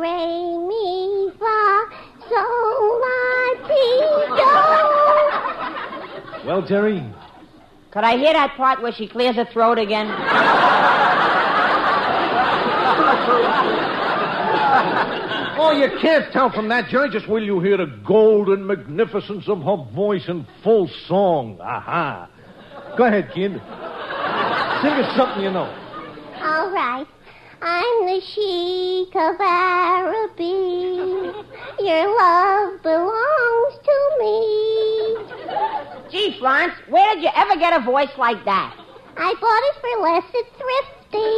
re, 0.00 0.58
mi, 0.66 1.30
fa, 1.38 1.86
sol, 2.28 3.00
la, 3.02 3.54
ti, 3.68 3.86
do. 6.42 6.46
Well, 6.48 6.66
Terry? 6.66 7.00
Could 7.92 8.02
I 8.02 8.16
hear 8.16 8.32
that 8.32 8.56
part 8.56 8.82
where 8.82 8.90
she 8.90 9.06
clears 9.06 9.36
her 9.36 9.44
throat 9.44 9.78
again? 9.78 10.08
Oh, 15.56 15.70
you 15.70 15.88
can't 16.00 16.32
tell 16.32 16.50
from 16.50 16.66
that, 16.70 16.88
Jerry. 16.88 17.08
Just 17.08 17.28
will 17.28 17.44
you 17.44 17.60
hear 17.60 17.76
the 17.76 17.86
golden 18.04 18.66
magnificence 18.66 19.48
of 19.48 19.62
her 19.62 19.76
voice 19.94 20.26
in 20.26 20.44
full 20.64 20.88
song. 21.06 21.60
Aha. 21.60 22.28
Go 22.98 23.04
ahead, 23.04 23.30
kid. 23.32 23.52
Sing 23.52 24.92
us 24.98 25.16
something 25.16 25.44
you 25.44 25.52
know. 25.52 25.72
All 26.42 26.72
right. 26.72 27.06
I'm 27.64 28.06
the 28.06 28.20
Sheik 28.20 29.14
of 29.14 29.40
Araby. 29.40 31.30
Your 31.78 32.08
love 32.18 32.82
belongs 32.82 33.74
to 33.84 33.96
me. 34.18 35.16
Gee, 36.10 36.36
Florence, 36.40 36.74
where 36.88 37.14
did 37.14 37.22
you 37.22 37.30
ever 37.36 37.54
get 37.54 37.80
a 37.80 37.84
voice 37.84 38.10
like 38.18 38.44
that? 38.46 38.74
I 39.16 39.34
bought 39.40 39.62
it 39.62 39.76
for 39.80 39.96
less 40.02 40.24
at 40.34 40.46
Thrifty. 40.58 41.30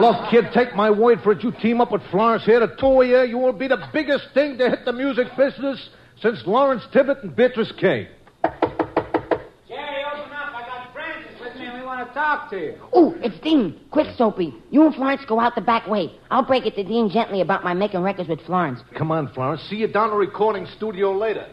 Look, 0.00 0.30
kid, 0.30 0.52
take 0.52 0.76
my 0.76 0.88
word 0.88 1.20
for 1.22 1.32
it. 1.32 1.42
You 1.42 1.50
team 1.50 1.80
up 1.80 1.90
with 1.90 2.02
Florence 2.12 2.44
here, 2.44 2.60
the 2.60 2.68
two 2.76 3.02
of 3.02 3.08
you, 3.08 3.22
you 3.22 3.38
will 3.38 3.52
be 3.52 3.66
the 3.66 3.88
biggest 3.92 4.28
thing 4.34 4.56
to 4.58 4.70
hit 4.70 4.84
the 4.84 4.92
music 4.92 5.36
business 5.36 5.88
since 6.20 6.46
Lawrence 6.46 6.82
Tibbett 6.92 7.22
and 7.22 7.34
Beatrice 7.34 7.72
Kay. 7.72 8.08
Jerry, 8.42 10.04
open 10.04 10.32
up. 10.32 10.54
I 10.54 10.64
got 10.66 10.92
Frances 10.92 11.40
with 11.40 11.54
me 11.56 11.66
and 11.66 11.78
we 11.78 11.84
want 11.84 12.06
to 12.06 12.14
talk 12.14 12.50
to 12.50 12.58
you. 12.58 12.74
Ooh, 12.96 13.14
it's 13.22 13.38
Dean. 13.40 13.78
Quick, 13.90 14.08
Soapy. 14.16 14.54
You 14.70 14.86
and 14.86 14.94
Florence 14.94 15.22
go 15.26 15.40
out 15.40 15.54
the 15.54 15.60
back 15.60 15.86
way. 15.86 16.12
I'll 16.30 16.44
break 16.44 16.66
it 16.66 16.74
to 16.76 16.84
Dean 16.84 17.10
gently 17.10 17.40
about 17.40 17.64
my 17.64 17.74
making 17.74 18.02
records 18.02 18.28
with 18.28 18.40
Florence. 18.42 18.80
Come 18.94 19.10
on, 19.10 19.28
Florence. 19.32 19.62
See 19.68 19.76
you 19.76 19.88
down 19.88 20.10
the 20.10 20.16
recording 20.16 20.66
studio 20.76 21.12
later. 21.12 21.46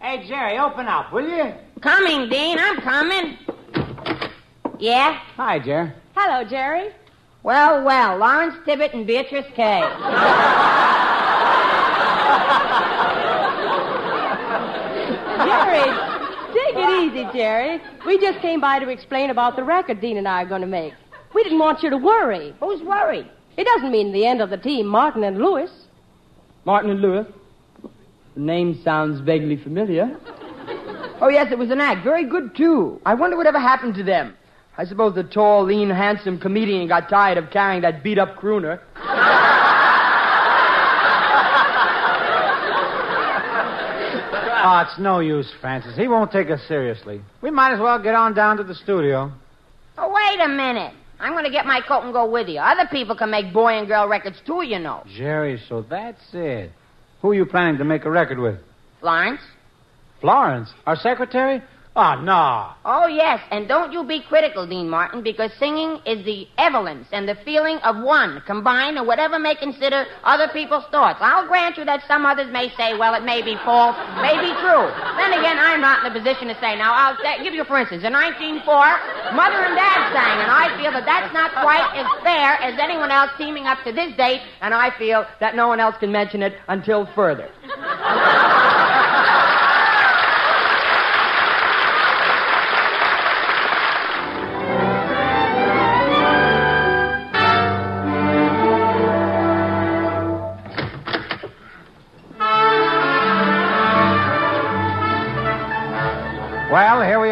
Hey, 0.00 0.26
Jerry, 0.28 0.58
open 0.58 0.86
up, 0.86 1.12
will 1.12 1.28
you? 1.28 1.52
Coming, 1.80 2.28
Dean. 2.28 2.56
I'm 2.58 2.80
coming. 2.80 3.36
Yeah? 4.78 5.18
Hi, 5.36 5.58
Jerry. 5.58 5.92
Hello, 6.14 6.48
Jerry. 6.48 6.90
Well, 7.42 7.84
well, 7.84 8.16
Lawrence 8.18 8.54
Tibbett 8.66 8.94
and 8.94 9.06
Beatrice 9.06 9.46
Kay. 9.54 9.82
Jerry, 15.38 15.84
take 16.52 16.74
it 16.74 16.97
easy, 17.08 17.26
Jerry. 17.32 17.80
We 18.06 18.18
just 18.18 18.40
came 18.40 18.60
by 18.60 18.78
to 18.78 18.88
explain 18.88 19.30
about 19.30 19.56
the 19.56 19.64
record 19.64 20.00
Dean 20.00 20.16
and 20.16 20.28
I 20.28 20.42
are 20.42 20.46
going 20.46 20.60
to 20.60 20.66
make. 20.66 20.94
We 21.34 21.42
didn't 21.42 21.58
want 21.58 21.82
you 21.82 21.90
to 21.90 21.96
worry. 21.96 22.54
Who's 22.60 22.82
worried? 22.82 23.26
It 23.56 23.64
doesn't 23.64 23.90
mean 23.90 24.12
the 24.12 24.26
end 24.26 24.40
of 24.40 24.50
the 24.50 24.56
team, 24.56 24.86
Martin 24.86 25.24
and 25.24 25.38
Lewis. 25.38 25.70
Martin 26.64 26.90
and 26.90 27.00
Lewis. 27.00 27.26
The 28.34 28.40
name 28.40 28.80
sounds 28.84 29.20
vaguely 29.20 29.56
familiar. 29.56 30.16
Oh, 31.20 31.28
yes, 31.28 31.48
it 31.50 31.58
was 31.58 31.70
an 31.70 31.80
act. 31.80 32.04
Very 32.04 32.28
good, 32.28 32.54
too. 32.56 33.00
I 33.04 33.14
wonder 33.14 33.36
whatever 33.36 33.58
happened 33.58 33.94
to 33.96 34.04
them. 34.04 34.36
I 34.76 34.84
suppose 34.84 35.14
the 35.16 35.24
tall, 35.24 35.64
lean, 35.64 35.90
handsome 35.90 36.38
comedian 36.38 36.86
got 36.86 37.08
tired 37.08 37.36
of 37.36 37.50
carrying 37.50 37.82
that 37.82 38.04
beat 38.04 38.18
up 38.18 38.36
crooner. 38.36 38.80
Oh, 44.70 44.80
it's 44.80 44.98
no 44.98 45.20
use, 45.20 45.50
Frances. 45.62 45.96
He 45.96 46.08
won't 46.08 46.30
take 46.30 46.50
us 46.50 46.60
seriously. 46.68 47.22
We 47.40 47.50
might 47.50 47.72
as 47.72 47.80
well 47.80 48.02
get 48.02 48.14
on 48.14 48.34
down 48.34 48.58
to 48.58 48.64
the 48.64 48.74
studio. 48.74 49.32
Oh, 49.96 50.12
wait 50.12 50.44
a 50.44 50.48
minute. 50.48 50.92
I'm 51.18 51.32
going 51.32 51.46
to 51.46 51.50
get 51.50 51.64
my 51.64 51.80
coat 51.80 52.02
and 52.02 52.12
go 52.12 52.30
with 52.30 52.48
you. 52.48 52.60
Other 52.60 52.86
people 52.90 53.16
can 53.16 53.30
make 53.30 53.50
boy 53.50 53.78
and 53.78 53.88
girl 53.88 54.06
records 54.06 54.36
too, 54.46 54.62
you 54.62 54.78
know. 54.78 55.04
Jerry, 55.16 55.58
so 55.70 55.80
that's 55.88 56.20
it. 56.34 56.70
Who 57.22 57.30
are 57.30 57.34
you 57.34 57.46
planning 57.46 57.78
to 57.78 57.84
make 57.84 58.04
a 58.04 58.10
record 58.10 58.38
with? 58.38 58.58
Florence? 59.00 59.40
Florence, 60.20 60.68
our 60.86 60.96
secretary? 60.96 61.62
Ah, 62.00 62.14
oh, 62.14 62.22
no. 62.22 62.46
Oh, 62.86 63.06
yes, 63.08 63.42
and 63.50 63.66
don't 63.66 63.90
you 63.92 64.04
be 64.04 64.22
critical, 64.22 64.64
Dean 64.64 64.88
Martin, 64.88 65.20
because 65.20 65.50
singing 65.58 65.98
is 66.06 66.24
the 66.24 66.46
evidence 66.56 67.08
and 67.10 67.28
the 67.28 67.34
feeling 67.44 67.78
of 67.82 67.98
one, 67.98 68.40
combined 68.46 68.98
or 68.98 69.04
whatever 69.04 69.36
may 69.36 69.56
consider 69.56 70.06
other 70.22 70.46
people's 70.52 70.84
thoughts. 70.92 71.18
I'll 71.20 71.48
grant 71.48 71.76
you 71.76 71.84
that 71.86 72.06
some 72.06 72.24
others 72.24 72.52
may 72.52 72.70
say, 72.78 72.96
well, 72.96 73.18
it 73.18 73.24
may 73.24 73.42
be 73.42 73.58
false, 73.66 73.98
may 74.22 74.38
be 74.38 74.54
true. 74.62 74.86
Then 75.18 75.42
again, 75.42 75.58
I'm 75.58 75.80
not 75.82 76.06
in 76.06 76.12
a 76.12 76.14
position 76.14 76.46
to 76.46 76.54
say. 76.62 76.78
Now, 76.78 76.94
I'll 76.94 77.18
say, 77.18 77.42
give 77.42 77.52
you, 77.52 77.64
for 77.64 77.82
instance, 77.82 78.06
in 78.06 78.14
1904, 78.14 79.34
Mother 79.34 79.58
and 79.58 79.74
Dad 79.74 80.14
sang, 80.14 80.38
and 80.38 80.54
I 80.54 80.70
feel 80.78 80.94
that 80.94 81.02
that's 81.02 81.34
not 81.34 81.50
quite 81.66 81.82
as 81.98 82.06
fair 82.22 82.62
as 82.62 82.78
anyone 82.78 83.10
else 83.10 83.34
teaming 83.36 83.66
up 83.66 83.82
to 83.82 83.90
this 83.90 84.14
date, 84.14 84.46
And 84.62 84.72
I 84.72 84.96
feel 84.96 85.26
that 85.40 85.56
no 85.56 85.66
one 85.66 85.80
else 85.80 85.96
can 85.98 86.12
mention 86.12 86.46
it 86.46 86.54
until 86.68 87.10
further. 87.18 87.50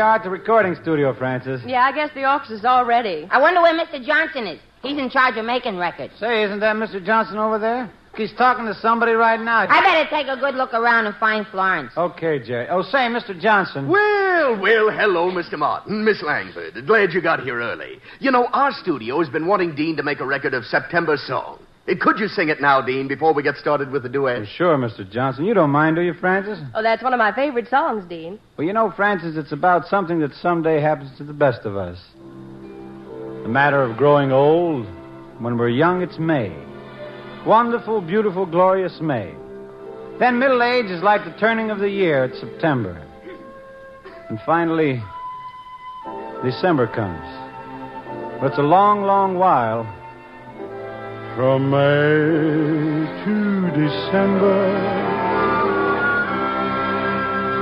Well, 0.07 0.13
here 0.15 0.23
we 0.23 0.31
are 0.31 0.39
at 0.39 0.47
the 0.47 0.55
recording 0.55 0.77
studio, 0.81 1.13
Frances. 1.19 1.63
Yeah, 1.67 1.81
I 1.83 1.91
guess 1.91 2.11
the 2.15 2.23
office 2.23 2.51
is 2.51 2.65
all 2.65 2.85
ready. 2.85 3.27
I 3.29 3.41
wonder 3.41 3.61
where 3.61 3.75
Mr. 3.75 4.01
Johnson 4.01 4.47
is. 4.47 4.61
He's 4.81 4.99
in 4.99 5.11
charge 5.11 5.37
of 5.37 5.45
making 5.45 5.79
records. 5.79 6.13
Say, 6.21 6.45
isn't 6.45 6.61
that 6.61 6.77
Mr. 6.77 7.05
Johnson 7.05 7.39
over 7.39 7.59
there? 7.59 7.91
He's 8.17 8.33
talking 8.35 8.67
to 8.67 8.75
somebody 8.75 9.13
right 9.13 9.41
now. 9.41 9.67
I 9.69 9.83
better 9.83 10.09
take 10.09 10.29
a 10.29 10.39
good 10.39 10.55
look 10.55 10.73
around 10.75 11.07
and 11.07 11.17
find 11.17 11.45
Florence. 11.49 11.91
Okay, 11.97 12.39
Jerry. 12.39 12.69
Oh, 12.71 12.83
say, 12.83 13.09
Mr. 13.11 13.39
Johnson. 13.39 13.89
Well, 13.89 14.61
well, 14.61 14.91
hello, 14.93 15.33
Mr. 15.33 15.59
Martin, 15.59 16.05
Miss 16.05 16.23
Langford. 16.23 16.87
Glad 16.87 17.13
you 17.13 17.21
got 17.21 17.43
here 17.43 17.61
early. 17.61 17.99
You 18.21 18.31
know, 18.31 18.47
our 18.53 18.71
studio 18.71 19.19
has 19.19 19.29
been 19.29 19.49
wanting 19.49 19.75
Dean 19.75 19.97
to 19.97 20.05
make 20.05 20.21
a 20.21 20.27
record 20.27 20.55
of 20.55 20.65
September 20.67 21.17
song. 21.17 21.59
Could 21.95 22.19
you 22.19 22.26
sing 22.26 22.49
it 22.49 22.61
now, 22.61 22.83
Dean, 22.83 23.07
before 23.07 23.33
we 23.33 23.45
get 23.45 23.55
started 23.57 23.93
with 23.93 24.02
the 24.02 24.09
duet? 24.09 24.47
Sure, 24.57 24.76
Mr. 24.76 25.09
Johnson. 25.09 25.45
You 25.45 25.55
don't 25.55 25.71
mind, 25.71 25.95
do 25.95 26.02
you, 26.02 26.14
Frances? 26.14 26.59
Oh, 26.75 26.83
that's 26.83 27.02
one 27.02 27.12
of 27.14 27.19
my 27.19 27.33
favorite 27.33 27.69
songs, 27.69 28.05
Dean. 28.09 28.40
Well, 28.57 28.66
you 28.66 28.73
know, 28.73 28.93
Frances, 28.97 29.37
it's 29.37 29.52
about 29.52 29.87
something 29.87 30.19
that 30.19 30.35
someday 30.35 30.81
happens 30.81 31.16
to 31.19 31.25
the 31.25 31.33
best 31.33 31.61
of 31.64 31.76
us. 31.76 31.99
The 33.45 33.49
matter 33.49 33.83
of 33.83 33.97
growing 33.97 34.33
old. 34.33 34.87
When 35.38 35.57
we're 35.57 35.69
young, 35.69 36.02
it's 36.02 36.19
May. 36.19 36.52
Wonderful, 37.47 38.00
beautiful, 38.00 38.47
glorious 38.47 38.99
May. 39.00 39.33
Then 40.19 40.40
middle 40.40 40.64
age 40.64 40.87
is 40.87 41.02
like 41.05 41.25
the 41.25 41.38
turning 41.38 41.71
of 41.71 41.78
the 41.78 41.88
year. 41.88 42.25
It's 42.25 42.40
September. 42.40 43.00
And 44.28 44.40
finally, 44.45 45.00
December 46.43 46.88
comes. 46.88 47.21
But 48.40 48.49
it's 48.49 48.59
a 48.59 48.62
long, 48.62 49.05
long 49.05 49.38
while. 49.38 49.85
From 51.37 51.69
May 51.69 53.05
to 53.25 53.37
December, 53.77 54.62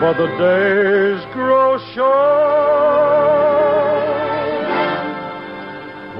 but 0.00 0.14
the 0.16 0.28
days 0.38 1.24
grow 1.32 1.78
short 1.92 2.14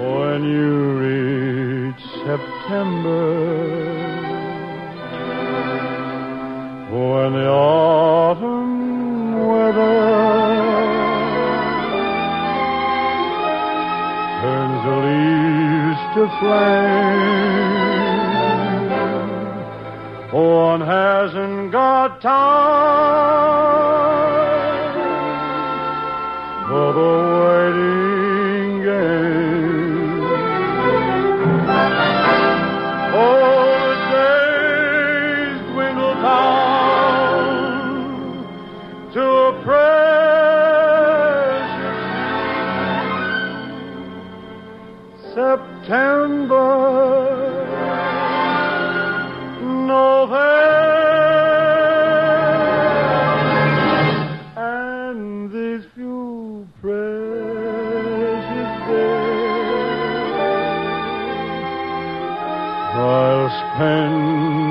when 0.03 0.43
you 0.43 0.73
reach 1.05 2.03
September. 2.27 3.23
When 6.91 7.31
the 7.35 7.49
autumn 7.49 8.54
to 16.15 16.29
flame. 16.39 18.05
One 20.33 20.81
hasn't 20.81 21.73
got 21.73 22.21
time 22.21 22.55
for 26.69 26.93
the 26.93 27.34
I'll 63.57 64.64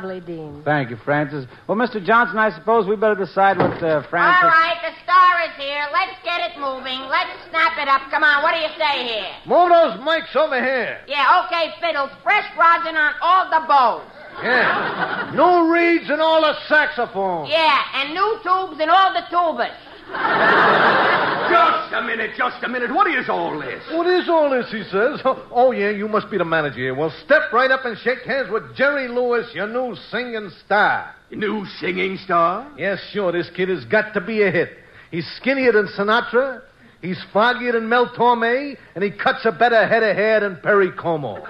lovely, 0.00 0.20
Dean. 0.20 0.62
Thank 0.64 0.90
you, 0.90 0.96
Frances. 1.04 1.46
Well, 1.66 1.76
Mr. 1.76 2.04
Johnson, 2.04 2.38
I 2.38 2.50
suppose 2.50 2.86
we 2.86 2.96
better 2.96 3.14
decide 3.14 3.58
what 3.58 3.82
uh, 3.82 4.02
Frances. 4.08 4.44
All 4.44 4.50
right, 4.50 4.80
the 4.82 4.94
star 5.04 5.44
is 5.44 5.54
here. 5.56 5.84
Let's 5.92 6.16
get 6.24 6.40
it 6.50 6.58
moving. 6.58 7.00
Let's 7.08 7.30
snap 7.50 7.76
it 7.78 7.88
up. 7.88 8.02
Come 8.10 8.24
on, 8.24 8.42
what 8.42 8.54
do 8.54 8.60
you 8.60 8.72
say 8.78 9.06
here? 9.06 9.30
Move 9.46 9.68
those 9.68 10.00
mics 10.00 10.34
over 10.36 10.56
here. 10.62 11.00
Yeah, 11.06 11.44
okay, 11.46 11.72
fiddles. 11.80 12.10
Fresh 12.22 12.48
rosin 12.56 12.96
on 12.96 13.12
all 13.20 13.50
the 13.50 13.66
bows. 13.66 14.06
Yeah. 14.42 15.32
New 15.34 15.72
reeds 15.72 16.08
and 16.08 16.20
all 16.20 16.40
the 16.40 16.54
saxophones. 16.68 17.50
Yeah, 17.50 17.82
and 17.94 18.14
new 18.14 18.38
tubes 18.42 18.80
and 18.80 18.90
all 18.90 19.12
the 19.12 19.26
tubas. 19.28 19.74
Just 21.50 21.92
a 21.94 22.02
minute, 22.02 22.30
just 22.36 22.62
a 22.62 22.68
minute. 22.68 22.94
What 22.94 23.08
is 23.08 23.28
all 23.28 23.58
this? 23.58 23.82
What 23.90 24.06
is 24.06 24.28
all 24.28 24.50
this, 24.50 24.70
he 24.70 24.84
says? 24.84 25.20
Oh, 25.52 25.72
yeah, 25.72 25.90
you 25.90 26.06
must 26.06 26.30
be 26.30 26.38
the 26.38 26.44
manager 26.44 26.76
here. 26.78 26.94
Well, 26.94 27.12
step 27.24 27.52
right 27.52 27.70
up 27.70 27.84
and 27.84 27.98
shake 27.98 28.20
hands 28.20 28.48
with 28.50 28.76
Jerry 28.76 29.08
Lewis, 29.08 29.50
your 29.52 29.66
new 29.66 29.96
singing 30.10 30.50
star. 30.64 31.12
New 31.32 31.66
singing 31.80 32.18
star? 32.24 32.70
Yes, 32.78 33.00
sure, 33.12 33.32
this 33.32 33.50
kid 33.56 33.68
has 33.68 33.84
got 33.84 34.14
to 34.14 34.20
be 34.20 34.42
a 34.42 34.50
hit. 34.50 34.70
He's 35.10 35.26
skinnier 35.38 35.72
than 35.72 35.88
Sinatra, 35.88 36.62
he's 37.02 37.20
foggier 37.34 37.72
than 37.72 37.88
Mel 37.88 38.08
Torme, 38.16 38.76
and 38.94 39.02
he 39.02 39.10
cuts 39.10 39.44
a 39.44 39.52
better 39.52 39.88
head 39.88 40.04
of 40.04 40.14
hair 40.16 40.40
than 40.40 40.60
Perry 40.62 40.92
Como. 40.92 41.44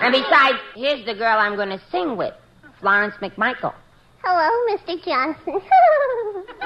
And 0.00 0.12
besides, 0.12 0.58
here's 0.74 1.04
the 1.04 1.14
girl 1.14 1.38
I'm 1.38 1.54
going 1.54 1.68
to 1.68 1.82
sing 1.90 2.16
with 2.16 2.32
Florence 2.80 3.14
McMichael. 3.20 3.74
Hello, 4.22 4.76
Mr. 4.76 5.02
Johnson. 5.04 5.60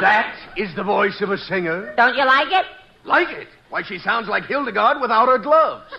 that 0.00 0.34
is 0.56 0.74
the 0.76 0.84
voice 0.84 1.20
of 1.20 1.30
a 1.30 1.38
singer. 1.38 1.94
Don't 1.96 2.14
you 2.16 2.24
like 2.24 2.52
it? 2.52 2.66
Like 3.04 3.28
it? 3.28 3.48
Why, 3.70 3.82
she 3.82 3.98
sounds 3.98 4.28
like 4.28 4.44
Hildegard 4.44 5.00
without 5.00 5.26
her 5.28 5.38
gloves. 5.38 5.90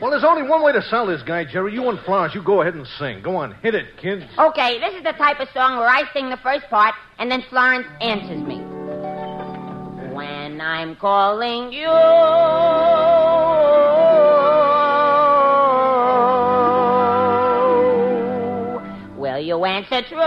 well, 0.00 0.10
there's 0.10 0.24
only 0.24 0.48
one 0.48 0.62
way 0.62 0.72
to 0.72 0.82
sell 0.82 1.06
this 1.06 1.22
guy, 1.22 1.44
Jerry. 1.44 1.74
You 1.74 1.88
and 1.88 1.98
Florence, 2.00 2.34
you 2.34 2.42
go 2.42 2.62
ahead 2.62 2.74
and 2.74 2.86
sing. 2.98 3.22
Go 3.22 3.36
on, 3.36 3.54
hit 3.62 3.74
it, 3.74 3.96
kids. 4.00 4.24
Okay, 4.38 4.78
this 4.80 4.94
is 4.94 5.02
the 5.02 5.12
type 5.12 5.40
of 5.40 5.48
song 5.52 5.78
where 5.78 5.88
I 5.88 6.04
sing 6.12 6.30
the 6.30 6.38
first 6.38 6.66
part 6.70 6.94
and 7.18 7.30
then 7.30 7.42
Florence 7.50 7.86
answers 8.00 8.42
me. 8.42 8.65
I'm 10.66 10.96
calling 10.96 11.72
you. 11.72 11.86
Will 19.16 19.38
you 19.38 19.64
answer 19.64 20.02
true? 20.02 20.25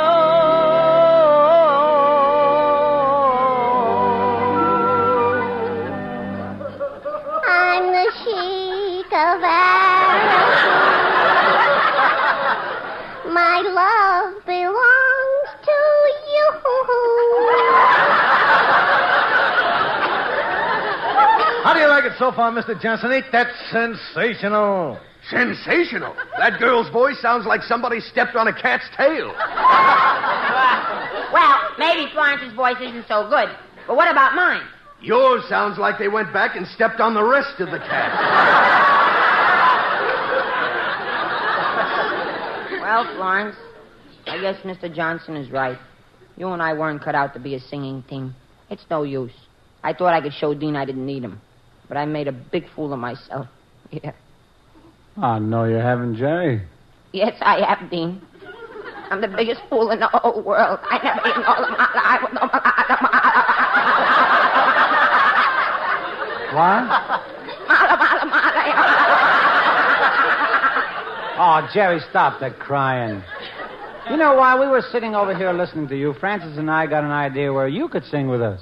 So 22.19 22.31
far, 22.33 22.51
Mr. 22.51 22.79
Johnson? 22.79 23.11
Ain't 23.13 23.31
that 23.31 23.47
sensational? 23.71 24.99
Sensational. 25.29 26.15
That 26.37 26.59
girl's 26.59 26.89
voice 26.89 27.19
sounds 27.21 27.45
like 27.45 27.61
somebody 27.63 28.01
stepped 28.01 28.35
on 28.35 28.47
a 28.47 28.53
cat's 28.53 28.85
tail. 28.95 29.33
Well, 31.31 31.57
maybe 31.77 32.11
Florence's 32.11 32.53
voice 32.53 32.77
isn't 32.81 33.07
so 33.07 33.29
good. 33.29 33.49
But 33.87 33.95
what 33.95 34.11
about 34.11 34.35
mine? 34.35 34.61
Yours 35.01 35.43
sounds 35.47 35.77
like 35.77 35.97
they 35.97 36.09
went 36.09 36.33
back 36.33 36.55
and 36.55 36.67
stepped 36.67 36.99
on 36.99 37.13
the 37.13 37.23
rest 37.23 37.59
of 37.59 37.71
the 37.71 37.77
cat. 37.79 38.11
Well, 42.81 43.15
Florence, 43.15 43.55
I 44.25 44.41
guess 44.41 44.59
Mr. 44.63 44.93
Johnson 44.93 45.37
is 45.37 45.51
right. 45.51 45.77
You 46.37 46.49
and 46.49 46.61
I 46.61 46.73
weren't 46.73 47.01
cut 47.01 47.15
out 47.15 47.33
to 47.35 47.39
be 47.39 47.55
a 47.55 47.59
singing 47.59 48.03
team. 48.09 48.35
It's 48.69 48.85
no 48.89 49.03
use. 49.03 49.31
I 49.83 49.93
thought 49.93 50.13
I 50.13 50.21
could 50.21 50.33
show 50.33 50.53
Dean 50.53 50.75
I 50.75 50.85
didn't 50.85 51.05
need 51.05 51.23
him. 51.23 51.39
But 51.89 51.97
I 51.97 52.05
made 52.05 52.27
a 52.29 52.31
big 52.31 52.69
fool 52.75 52.93
of 52.93 52.99
myself. 52.99 53.47
Yeah. 53.91 54.11
Oh, 55.17 55.39
no, 55.39 55.63
you 55.65 55.77
haven't, 55.77 56.15
Jerry. 56.15 56.61
Yes, 57.11 57.35
I 57.41 57.65
have, 57.67 57.89
Dean. 57.89 58.21
I'm 59.09 59.19
the 59.19 59.27
biggest 59.27 59.61
fool 59.67 59.89
in 59.89 59.99
the 59.99 60.07
whole 60.07 60.43
world. 60.43 60.77
I 60.83 60.99
never 61.03 61.27
even 61.27 61.43
all 61.43 61.63
of 61.63 61.71
my 61.71 61.89
life. 61.95 62.21
All 62.21 62.43
of 62.43 62.51
my, 62.53 62.59
What? 66.53 66.85
Oh, 71.41 71.67
Jerry, 71.73 71.99
stop 72.09 72.39
that 72.41 72.59
crying. 72.59 73.23
You 74.09 74.17
know, 74.17 74.35
while 74.35 74.59
we 74.59 74.67
were 74.67 74.81
sitting 74.91 75.15
over 75.15 75.33
here 75.35 75.53
listening 75.53 75.87
to 75.87 75.97
you, 75.97 76.13
Frances 76.19 76.57
and 76.57 76.69
I 76.69 76.85
got 76.85 77.03
an 77.03 77.11
idea 77.11 77.53
where 77.53 77.67
you 77.67 77.87
could 77.87 78.03
sing 78.05 78.27
with 78.27 78.41
us. 78.41 78.61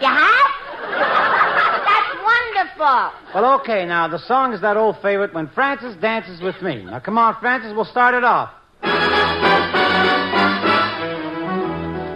You 0.00 0.08
have? 0.08 0.50
That's 2.54 2.75
wonderful. 2.86 3.30
Uh, 3.30 3.42
well, 3.42 3.60
okay, 3.60 3.84
now, 3.86 4.08
the 4.08 4.18
song 4.18 4.52
is 4.52 4.60
that 4.60 4.76
old 4.76 4.96
favorite, 5.02 5.34
When 5.34 5.48
Frances 5.48 5.96
Dances 6.00 6.40
With 6.40 6.60
Me. 6.62 6.84
Now, 6.84 7.00
come 7.00 7.18
on, 7.18 7.36
Frances, 7.40 7.74
we'll 7.74 7.84
start 7.84 8.14
it 8.14 8.24
off. 8.24 8.50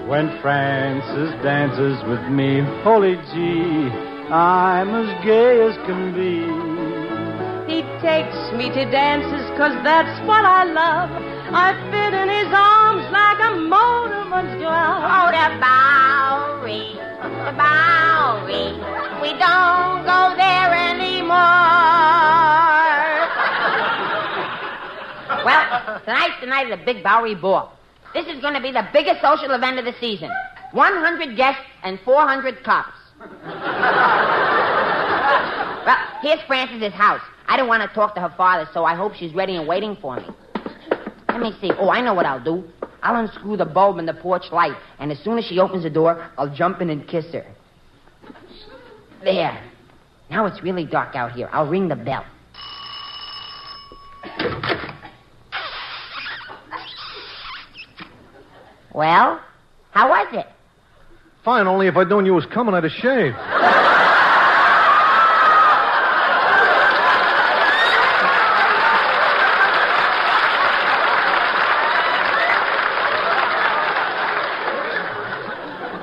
When 0.09 0.40
Frances 0.42 1.30
dances 1.42 2.02
with 2.09 2.22
me, 2.30 2.61
holy 2.83 3.14
gee, 3.33 3.88
I'm 4.30 4.90
as 4.94 5.24
gay 5.24 5.62
as 5.62 5.76
can 5.87 6.12
be. 6.14 6.50
He 7.72 7.83
takes 8.02 8.35
me 8.59 8.70
to 8.74 8.90
dances 8.90 9.46
'cause 9.56 9.74
that's 9.85 10.20
what 10.26 10.44
I 10.44 10.64
love. 10.64 11.11
I 11.52 11.74
fit 11.90 12.14
in 12.14 12.28
his 12.28 12.52
arms 12.52 13.06
like 13.12 13.38
a 13.38 13.54
motorman's 13.54 14.61
glove. 14.61 15.02
Oh, 15.06 15.30
the 15.30 15.46
Bowery, 15.61 16.98
the 17.44 17.53
Bowery. 17.57 18.76
We 19.22 19.31
don't 19.38 20.05
go 20.05 20.35
there 20.37 20.74
anymore. 20.74 21.37
well, 25.44 26.00
tonight's 26.05 26.40
the 26.40 26.46
night 26.46 26.70
of 26.70 26.79
the 26.79 26.85
Big 26.85 27.03
Bowery 27.03 27.35
Ball. 27.35 27.72
This 28.12 28.26
is 28.26 28.40
going 28.40 28.55
to 28.55 28.61
be 28.61 28.72
the 28.72 28.87
biggest 28.92 29.22
social 29.22 29.53
event 29.53 29.79
of 29.79 29.85
the 29.85 29.94
season. 30.00 30.31
100 30.72 31.37
guests 31.37 31.62
and 31.83 31.98
400 32.00 32.62
cops. 32.62 32.96
well, 35.87 35.98
here's 36.22 36.40
Frances's 36.46 36.92
house. 36.92 37.22
I 37.48 37.57
don't 37.57 37.68
want 37.68 37.88
to 37.88 37.94
talk 37.94 38.14
to 38.16 38.20
her 38.20 38.35
father, 38.37 38.68
so 38.72 38.85
I 38.85 38.94
hope 38.94 39.14
she's 39.14 39.35
ready 39.35 39.57
and 39.57 39.66
waiting 39.66 39.96
for 40.00 40.16
me. 40.16 40.26
Let 41.29 41.40
me 41.40 41.53
see. 41.61 41.70
Oh, 41.79 41.88
I 41.90 42.00
know 42.00 42.14
what 42.14 42.26
I'll 42.26 42.42
do. 42.42 42.64
I'll 43.02 43.16
unscrew 43.16 43.56
the 43.56 43.64
bulb 43.64 43.98
in 43.98 44.06
the 44.06 44.14
porch 44.14 44.52
light, 44.52 44.76
and 44.98 45.10
as 45.10 45.18
soon 45.20 45.38
as 45.38 45.44
she 45.44 45.58
opens 45.58 45.84
the 45.84 45.90
door, 45.90 46.30
I'll 46.36 46.54
jump 46.54 46.80
in 46.80 46.90
and 46.90 47.06
kiss 47.06 47.26
her. 47.32 47.46
There. 49.22 49.62
Now 50.30 50.46
it's 50.46 50.62
really 50.62 50.84
dark 50.84 51.16
out 51.16 51.32
here. 51.32 51.48
I'll 51.52 51.68
ring 51.68 51.88
the 51.88 51.96
bell. 51.96 52.24
Well, 58.92 59.40
how 59.92 60.10
was 60.10 60.28
it? 60.32 60.46
Fine, 61.44 61.66
only 61.66 61.86
if 61.86 61.96
I'd 61.96 62.08
known 62.08 62.26
you 62.26 62.34
was 62.34 62.44
coming, 62.46 62.74
I'd 62.74 62.84
have 62.84 62.92
shaved. 62.92 63.36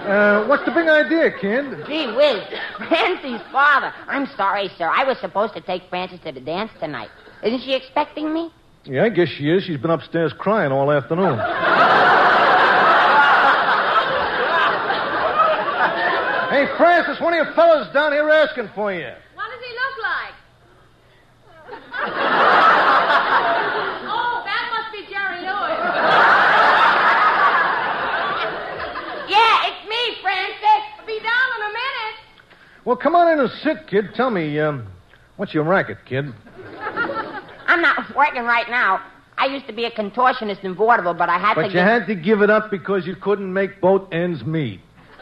Uh, 0.07 0.45
what's 0.47 0.63
the 0.63 0.71
big 0.71 0.87
idea, 1.07 1.31
kid? 1.39 1.85
Gee 1.87 2.07
whiz, 2.15 2.43
Francie's 2.77 3.41
father. 3.51 3.93
I'm 4.07 4.27
sorry, 4.35 4.69
sir. 4.77 4.89
I 4.89 5.03
was 5.05 5.17
supposed 5.19 5.53
to 5.55 5.61
take 5.61 5.83
Frances 5.89 6.19
to 6.25 6.31
the 6.31 6.41
dance 6.41 6.71
tonight. 6.79 7.09
Isn't 7.43 7.61
she 7.61 7.73
expecting 7.73 8.33
me? 8.33 8.51
Yeah, 8.83 9.03
I 9.03 9.09
guess 9.09 9.29
she 9.29 9.49
is. 9.49 9.63
She's 9.63 9.79
been 9.79 9.91
upstairs 9.91 10.33
crying 10.37 10.71
all 10.71 10.91
afternoon. 10.91 11.37
hey, 16.49 16.67
Frances, 16.77 17.19
one 17.21 17.33
of 17.33 17.45
your 17.45 17.53
fellas 17.53 17.93
down 17.93 18.11
here 18.13 18.29
asking 18.29 18.69
for 18.73 18.93
you. 18.93 19.11
What 19.35 19.49
does 19.49 19.61
he 19.61 19.73
look 19.73 19.97
like? 20.03 20.33
oh, 24.07 24.41
that 24.45 24.69
must 24.71 24.91
be 24.93 25.01
Jerry 25.11 25.41
Lewis. 25.41 26.77
Yeah, 29.27 29.67
it's 29.67 29.83
me, 29.89 30.01
Frances. 30.21 30.83
Be 31.05 31.19
down 31.19 31.47
in 31.55 31.61
a 31.67 31.71
minute. 31.75 32.17
Well, 32.87 32.95
come 32.95 33.15
on 33.15 33.27
in 33.33 33.39
and 33.41 33.49
sit, 33.63 33.85
kid. 33.87 34.11
Tell 34.15 34.29
me, 34.29 34.57
um, 34.61 34.87
what's 35.35 35.53
your 35.53 35.65
racket, 35.65 35.97
kid? 36.05 36.33
I'm 37.67 37.81
not 37.81 38.15
working 38.15 38.43
right 38.43 38.69
now. 38.69 39.01
I 39.37 39.47
used 39.47 39.67
to 39.67 39.73
be 39.73 39.83
a 39.83 39.91
contortionist 39.91 40.63
in 40.63 40.73
vaudeville, 40.73 41.13
but 41.13 41.27
I 41.27 41.37
had 41.37 41.55
But 41.55 41.63
to 41.63 41.67
you 41.67 41.73
get... 41.73 41.85
had 41.85 42.07
to 42.07 42.15
give 42.15 42.41
it 42.41 42.49
up 42.49 42.71
because 42.71 43.05
you 43.05 43.17
couldn't 43.17 43.51
make 43.51 43.81
both 43.81 44.07
ends 44.13 44.45
meet. 44.45 44.79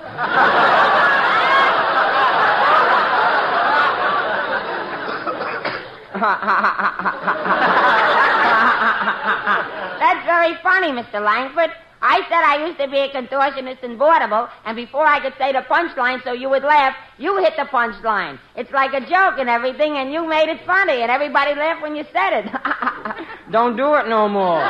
That's 9.99 10.23
very 10.27 10.53
funny, 10.61 10.91
Mr. 10.91 11.19
Langford. 11.19 11.71
I 12.07 12.21
said 12.29 12.43
I 12.45 12.67
used 12.67 12.77
to 12.77 12.87
be 12.87 12.99
a 12.99 13.09
contortionist 13.09 13.81
in 13.81 13.97
vaudeville, 13.97 14.47
and 14.63 14.75
before 14.75 15.07
I 15.07 15.19
could 15.19 15.33
say 15.39 15.51
the 15.51 15.65
punchline 15.67 16.23
so 16.23 16.33
you 16.33 16.49
would 16.49 16.61
laugh, 16.61 16.95
you 17.17 17.35
hit 17.37 17.53
the 17.57 17.63
punchline. 17.63 18.37
It's 18.55 18.69
like 18.71 18.93
a 18.93 18.99
joke 19.01 19.39
and 19.39 19.49
everything, 19.49 19.97
and 19.97 20.13
you 20.13 20.23
made 20.29 20.47
it 20.47 20.63
funny, 20.67 21.01
and 21.01 21.09
everybody 21.09 21.55
laughed 21.55 21.81
when 21.81 21.95
you 21.95 22.03
said 22.13 22.45
it. 22.45 22.45
Don't 23.51 23.75
do 23.75 23.95
it 23.95 24.07
no 24.07 24.29
more. 24.29 24.61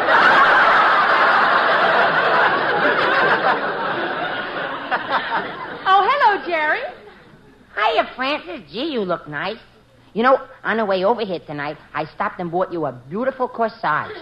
Oh, 5.87 6.01
hello, 6.09 6.47
Jerry. 6.47 6.79
Hiya, 7.75 8.11
Frances. 8.15 8.61
Gee, 8.71 8.93
you 8.93 9.01
look 9.01 9.27
nice. 9.27 9.59
You 10.13 10.23
know, 10.23 10.39
on 10.63 10.77
the 10.77 10.85
way 10.85 11.03
over 11.03 11.25
here 11.25 11.39
tonight, 11.45 11.77
I 11.93 12.05
stopped 12.05 12.39
and 12.39 12.49
bought 12.49 12.71
you 12.71 12.85
a 12.85 12.93
beautiful 12.93 13.49
corsage. 13.49 14.15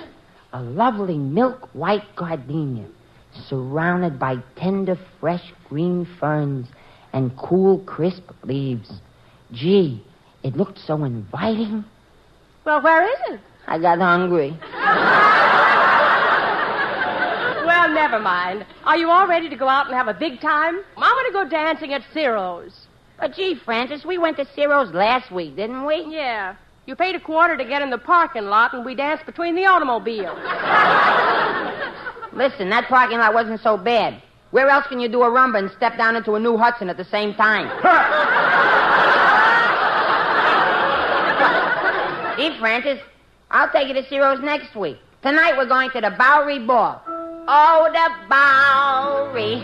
A 0.53 0.61
lovely 0.61 1.17
milk 1.17 1.69
white 1.73 2.15
gardenia, 2.15 2.87
surrounded 3.47 4.19
by 4.19 4.37
tender, 4.55 4.97
fresh 5.19 5.53
green 5.69 6.07
ferns 6.19 6.67
and 7.13 7.35
cool, 7.37 7.79
crisp 7.79 8.23
leaves. 8.43 8.91
Gee, 9.51 10.03
it 10.43 10.55
looked 10.55 10.79
so 10.79 11.03
inviting. 11.03 11.85
Well, 12.65 12.81
where 12.81 13.03
is 13.03 13.19
it? 13.35 13.39
I 13.67 13.79
got 13.79 13.99
hungry. 13.99 14.57
Well, 17.65 17.93
never 17.93 18.19
mind. 18.19 18.65
Are 18.85 18.97
you 18.97 19.09
all 19.09 19.27
ready 19.27 19.49
to 19.49 19.55
go 19.55 19.67
out 19.67 19.87
and 19.87 19.95
have 19.95 20.07
a 20.07 20.13
big 20.13 20.39
time? 20.39 20.79
I 20.97 20.99
want 20.99 21.27
to 21.27 21.33
go 21.33 21.49
dancing 21.49 21.93
at 21.93 22.01
Ciro's. 22.13 22.87
But 23.19 23.33
gee, 23.33 23.55
Frances, 23.55 24.05
we 24.05 24.17
went 24.17 24.37
to 24.37 24.45
Ciro's 24.55 24.93
last 24.93 25.31
week, 25.31 25.55
didn't 25.55 25.85
we? 25.85 26.05
Yeah. 26.09 26.55
You 26.85 26.95
paid 26.95 27.15
a 27.15 27.19
quarter 27.19 27.57
to 27.57 27.65
get 27.65 27.81
in 27.81 27.89
the 27.89 27.97
parking 27.97 28.45
lot, 28.45 28.73
and 28.73 28.85
we 28.85 28.95
danced 28.95 29.25
between 29.25 29.55
the 29.55 29.65
automobiles. 29.65 30.37
Listen, 32.35 32.69
that 32.69 32.87
parking 32.87 33.17
lot 33.19 33.33
wasn't 33.33 33.61
so 33.61 33.77
bad. 33.77 34.21
Where 34.51 34.69
else 34.69 34.85
can 34.87 34.99
you 34.99 35.07
do 35.09 35.23
a 35.23 35.29
rumba 35.29 35.57
and 35.59 35.71
step 35.71 35.97
down 35.97 36.15
into 36.15 36.33
a 36.33 36.39
new 36.39 36.57
Hudson 36.57 36.89
at 36.89 36.97
the 36.97 37.05
same 37.05 37.33
time? 37.33 37.67
Gee, 42.37 42.57
Frances, 42.59 42.99
I'll 43.51 43.69
take 43.71 43.87
you 43.87 43.93
to 43.93 44.03
Ciro's 44.09 44.41
next 44.43 44.75
week. 44.75 44.97
Tonight 45.21 45.55
we're 45.57 45.67
going 45.67 45.89
to 45.91 46.01
the 46.01 46.09
Bowery 46.17 46.59
Ball. 46.59 47.01
Oh, 47.47 47.89
the 47.91 48.09
Bowery, 48.29 49.55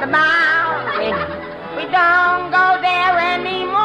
the 0.00 0.06
Bowery. 0.06 1.12
We 1.76 1.84
don't 1.90 2.50
go 2.50 2.78
there 2.80 3.18
anymore. 3.18 3.83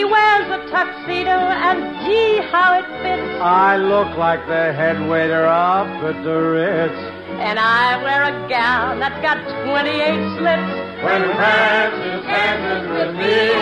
He 0.00 0.04
wears 0.06 0.48
a 0.48 0.70
tuxedo, 0.70 1.28
and 1.28 1.78
gee, 2.06 2.40
how 2.50 2.78
it 2.78 2.86
fits. 3.04 3.38
I 3.42 3.76
look 3.76 4.16
like 4.16 4.40
the 4.48 4.72
head 4.72 4.96
waiter 5.10 5.44
up 5.44 5.88
at 6.02 6.24
the 6.24 6.40
Ritz. 6.40 6.94
And 7.36 7.58
I 7.58 8.02
wear 8.02 8.24
a 8.24 8.48
gown 8.48 8.98
that's 8.98 9.20
got 9.20 9.36
28 9.68 9.92
slits. 10.38 10.72
When 11.04 11.22
Frances 11.36 12.24
dances 12.24 12.88
with 12.88 13.14
me. 13.20 13.52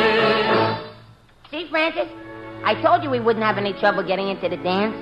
See, 1.50 1.68
Frances? 1.70 2.06
I 2.62 2.80
told 2.82 3.02
you 3.02 3.10
we 3.10 3.18
wouldn't 3.18 3.44
have 3.44 3.58
any 3.58 3.72
trouble 3.72 4.04
getting 4.04 4.28
into 4.28 4.48
the 4.48 4.58
dance. 4.58 4.94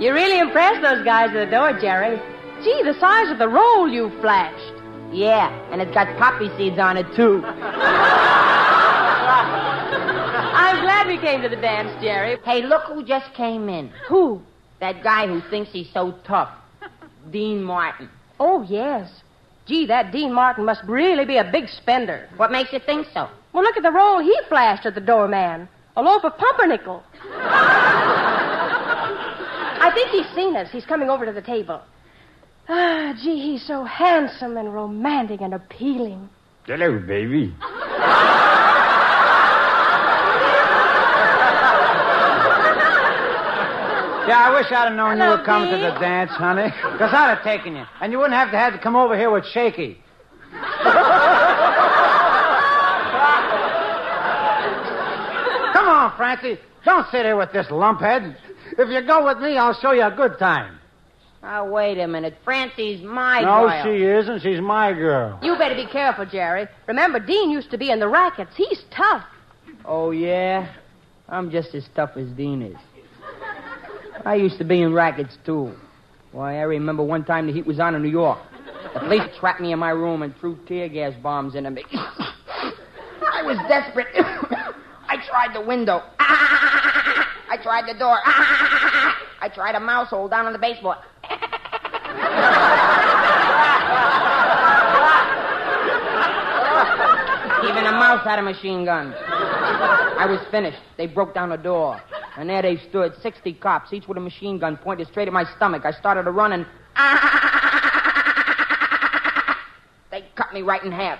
You 0.00 0.14
really 0.14 0.38
impressed 0.38 0.80
those 0.80 1.04
guys 1.04 1.36
at 1.36 1.44
the 1.44 1.50
door, 1.50 1.78
Jerry. 1.78 2.16
Gee, 2.64 2.82
the 2.82 2.98
size 2.98 3.30
of 3.30 3.36
the 3.36 3.48
roll 3.48 3.90
you 3.90 4.08
flashed. 4.22 4.72
Yeah, 5.12 5.50
and 5.70 5.82
it's 5.82 5.92
got 5.92 6.16
poppy 6.16 6.48
seeds 6.56 6.78
on 6.78 6.96
it, 6.96 7.14
too. 7.14 7.44
I'm 10.68 10.82
glad 10.82 11.06
we 11.06 11.16
came 11.18 11.40
to 11.40 11.48
the 11.48 11.56
dance, 11.56 11.90
Jerry. 12.02 12.36
Hey, 12.44 12.60
look 12.60 12.82
who 12.84 13.02
just 13.02 13.32
came 13.32 13.70
in. 13.70 13.90
Who? 14.06 14.42
That 14.80 15.02
guy 15.02 15.26
who 15.26 15.40
thinks 15.48 15.70
he's 15.72 15.90
so 15.94 16.12
tough. 16.26 16.50
Dean 17.30 17.62
Martin. 17.62 18.10
Oh, 18.38 18.66
yes. 18.68 19.10
Gee, 19.64 19.86
that 19.86 20.12
Dean 20.12 20.30
Martin 20.30 20.66
must 20.66 20.84
really 20.84 21.24
be 21.24 21.38
a 21.38 21.50
big 21.50 21.70
spender. 21.70 22.28
What 22.36 22.52
makes 22.52 22.70
you 22.70 22.80
think 22.80 23.06
so? 23.14 23.30
Well, 23.54 23.62
look 23.62 23.78
at 23.78 23.82
the 23.82 23.90
roll 23.90 24.18
he 24.18 24.38
flashed 24.50 24.84
at 24.84 24.94
the 24.94 25.00
doorman. 25.00 25.70
A 25.96 26.02
loaf 26.02 26.22
of 26.22 26.36
pumpernickel. 26.36 27.02
I 29.80 29.90
think 29.94 30.10
he's 30.10 30.28
seen 30.34 30.54
us. 30.54 30.70
He's 30.70 30.84
coming 30.84 31.08
over 31.08 31.24
to 31.24 31.32
the 31.32 31.40
table. 31.40 31.80
Ah, 32.68 33.14
gee, 33.18 33.40
he's 33.40 33.66
so 33.66 33.84
handsome 33.84 34.58
and 34.58 34.74
romantic 34.74 35.40
and 35.40 35.54
appealing. 35.54 36.28
Hello, 36.66 36.98
baby. 36.98 37.54
Yeah, 44.28 44.40
I 44.40 44.52
wish 44.52 44.66
I'd 44.66 44.88
have 44.88 44.92
known 44.92 45.16
you 45.16 45.22
Hello, 45.24 45.38
were 45.38 45.44
coming 45.44 45.70
to 45.70 45.78
the 45.78 45.98
dance, 45.98 46.30
honey. 46.32 46.68
Because 46.92 47.14
I'd 47.14 47.34
have 47.34 47.42
taken 47.42 47.74
you. 47.74 47.84
And 48.02 48.12
you 48.12 48.18
wouldn't 48.18 48.34
have 48.34 48.50
to 48.50 48.58
have 48.58 48.74
to 48.74 48.78
come 48.78 48.94
over 48.94 49.16
here 49.16 49.30
with 49.30 49.46
Shaky. 49.46 49.96
come 55.72 55.88
on, 55.88 56.14
Francie. 56.18 56.58
Don't 56.84 57.06
sit 57.10 57.24
here 57.24 57.38
with 57.38 57.52
this 57.52 57.68
lumphead. 57.68 58.36
If 58.76 58.90
you 58.90 59.00
go 59.06 59.24
with 59.24 59.38
me, 59.38 59.56
I'll 59.56 59.72
show 59.72 59.92
you 59.92 60.04
a 60.04 60.10
good 60.14 60.38
time. 60.38 60.78
Oh, 61.42 61.64
wait 61.64 61.98
a 61.98 62.06
minute. 62.06 62.36
Francie's 62.44 63.00
my 63.02 63.40
no, 63.40 63.66
girl. 63.66 63.68
No, 63.68 63.84
she 63.84 64.04
isn't. 64.04 64.42
She's 64.42 64.60
my 64.60 64.92
girl. 64.92 65.38
You 65.42 65.56
better 65.56 65.74
be 65.74 65.86
careful, 65.86 66.26
Jerry. 66.26 66.66
Remember, 66.86 67.18
Dean 67.18 67.48
used 67.48 67.70
to 67.70 67.78
be 67.78 67.90
in 67.90 67.98
the 67.98 68.08
rackets. 68.08 68.54
He's 68.56 68.84
tough. 68.90 69.24
Oh, 69.86 70.10
yeah? 70.10 70.74
I'm 71.30 71.50
just 71.50 71.74
as 71.74 71.88
tough 71.94 72.16
as 72.16 72.28
Dean 72.32 72.60
is. 72.60 72.76
I 74.28 74.34
used 74.34 74.58
to 74.58 74.64
be 74.64 74.82
in 74.82 74.92
rackets, 74.92 75.38
too. 75.46 75.72
Why, 76.32 76.58
I 76.58 76.64
remember 76.64 77.02
one 77.02 77.24
time 77.24 77.46
the 77.46 77.52
heat 77.54 77.66
was 77.66 77.80
on 77.80 77.94
in 77.94 78.02
New 78.02 78.10
York. 78.10 78.38
The 78.92 79.00
police 79.00 79.22
trapped 79.40 79.58
me 79.58 79.72
in 79.72 79.78
my 79.78 79.88
room 79.88 80.20
and 80.20 80.36
threw 80.36 80.58
tear 80.68 80.86
gas 80.90 81.14
bombs 81.22 81.54
into 81.54 81.70
me. 81.70 81.82
I 81.92 83.40
was 83.42 83.56
desperate. 83.68 84.08
I 85.08 85.16
tried 85.26 85.54
the 85.54 85.62
window. 85.62 86.02
I 86.18 87.56
tried 87.62 87.88
the 87.88 87.98
door. 87.98 88.18
I 88.22 89.48
tried 89.54 89.76
a 89.76 89.80
mouse 89.80 90.08
hole 90.08 90.28
down 90.28 90.44
on 90.44 90.52
the 90.52 90.58
baseboard. 90.58 90.98
Even 97.66 97.86
a 97.86 97.92
mouse 97.92 98.22
had 98.24 98.38
a 98.38 98.42
machine 98.42 98.84
gun. 98.84 99.14
I 99.16 100.26
was 100.28 100.40
finished. 100.50 100.82
They 100.98 101.06
broke 101.06 101.32
down 101.32 101.48
the 101.48 101.56
door. 101.56 101.98
And 102.38 102.48
there 102.48 102.62
they 102.62 102.76
stood, 102.76 103.14
60 103.20 103.54
cops, 103.54 103.92
each 103.92 104.06
with 104.06 104.16
a 104.16 104.20
machine 104.20 104.60
gun 104.60 104.76
pointed 104.76 105.08
straight 105.08 105.26
at 105.26 105.34
my 105.34 105.42
stomach. 105.56 105.84
I 105.84 105.90
started 105.90 106.22
to 106.22 106.30
run 106.30 106.52
and. 106.52 106.64
They 110.12 110.24
cut 110.36 110.54
me 110.54 110.62
right 110.62 110.82
in 110.84 110.92
half. 110.92 111.18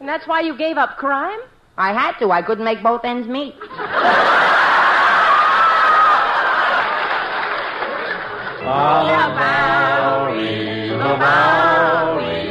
And 0.00 0.08
that's 0.08 0.26
why 0.26 0.40
you 0.40 0.58
gave 0.58 0.76
up 0.76 0.96
crime? 0.98 1.38
I 1.78 1.92
had 1.92 2.18
to. 2.18 2.32
I 2.32 2.42
couldn't 2.42 2.64
make 2.64 2.82
both 2.82 3.04
ends 3.04 3.28
meet. 3.28 3.54
Bowery, 10.00 10.88
the 10.88 11.16
Bowery. 11.16 12.42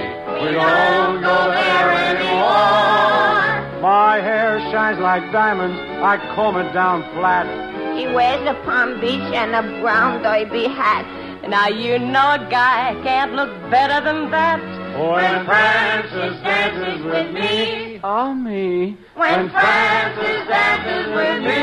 We 0.41 0.51
don't 0.56 1.21
go 1.21 1.51
there 1.51 1.91
anymore. 2.15 3.82
My 3.82 4.21
hair 4.23 4.60
shines 4.71 4.99
like 4.99 5.30
diamonds. 5.34 5.78
I 6.01 6.17
comb 6.34 6.56
it 6.56 6.71
down 6.71 7.04
flat. 7.13 7.85
He 7.95 8.08
wears 8.08 8.45
a 8.45 8.53
Palm 8.65 8.99
Beach 8.99 9.21
and 9.34 9.55
a 9.55 9.62
brown 9.79 10.21
derby 10.21 10.67
hat. 10.67 11.05
Now 11.47 11.69
you 11.69 11.97
know 11.97 12.34
a 12.34 12.47
guy 12.49 12.93
can't 13.03 13.34
look 13.34 13.49
better 13.71 14.03
than 14.03 14.31
that. 14.31 14.60
When 14.99 15.45
Frances 15.45 16.41
dances 16.43 17.03
with 17.05 17.34
me. 17.34 18.01
Oh, 18.03 18.34
me. 18.34 18.97
When 19.15 19.49
Frances 19.49 20.47
dances 20.47 21.08
with 21.08 21.39
me. 21.39 21.62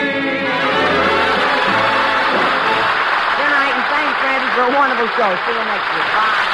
Good 3.37 3.53
night, 3.53 3.75
and 3.77 3.85
thanks, 3.92 4.16
Frances, 4.25 4.53
for 4.57 4.62
a 4.62 4.73
wonderful 4.73 5.09
show. 5.12 5.37
See 5.45 5.53
you 5.53 5.64
next 5.68 5.88
week. 5.92 6.09
Bye. 6.16 6.49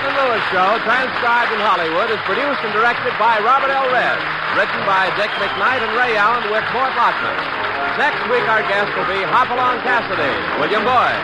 Martin 0.00 0.16
Lewis 0.16 0.44
Show, 0.48 0.80
transcribed 0.88 1.52
in 1.52 1.60
Hollywood, 1.60 2.08
is 2.08 2.16
produced 2.24 2.64
and 2.64 2.72
directed 2.72 3.12
by 3.20 3.36
Robert 3.44 3.68
L. 3.68 3.84
Redd. 3.92 4.16
Written 4.56 4.80
by 4.88 5.12
Dick 5.20 5.28
McKnight 5.36 5.84
and 5.84 5.92
Ray 5.92 6.16
Allen 6.16 6.40
with 6.48 6.64
Mort 6.72 6.88
Lockman. 6.96 7.36
Next 8.00 8.24
week, 8.32 8.40
our 8.48 8.64
guest 8.64 8.88
will 8.96 9.04
be 9.04 9.20
Hopalong 9.28 9.76
Cassidy, 9.84 10.32
William 10.56 10.88
Boyd. 10.88 11.20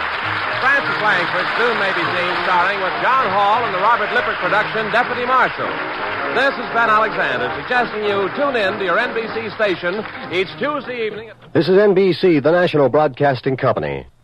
Frances 0.60 1.00
Langford 1.00 1.48
soon 1.56 1.72
may 1.80 1.88
be 1.96 2.04
seen 2.04 2.32
starring 2.44 2.76
with 2.84 2.92
Jon 3.00 3.24
Hall 3.32 3.64
in 3.64 3.72
the 3.72 3.80
Robert 3.80 4.12
Lippert 4.12 4.36
production, 4.44 4.92
Deputy 4.92 5.24
Marshal. 5.24 5.72
This 6.36 6.52
is 6.60 6.68
Ben 6.76 6.92
Alexander 6.92 7.48
suggesting 7.56 8.04
you 8.04 8.28
tune 8.36 8.60
in 8.60 8.76
to 8.76 8.84
your 8.84 9.00
NBC 9.00 9.56
station 9.56 10.04
each 10.28 10.52
Tuesday 10.60 11.08
evening. 11.08 11.32
This 11.56 11.64
is 11.72 11.80
NBC, 11.80 12.42
the 12.44 12.52
national 12.52 12.90
broadcasting 12.90 13.56
company. 13.56 14.06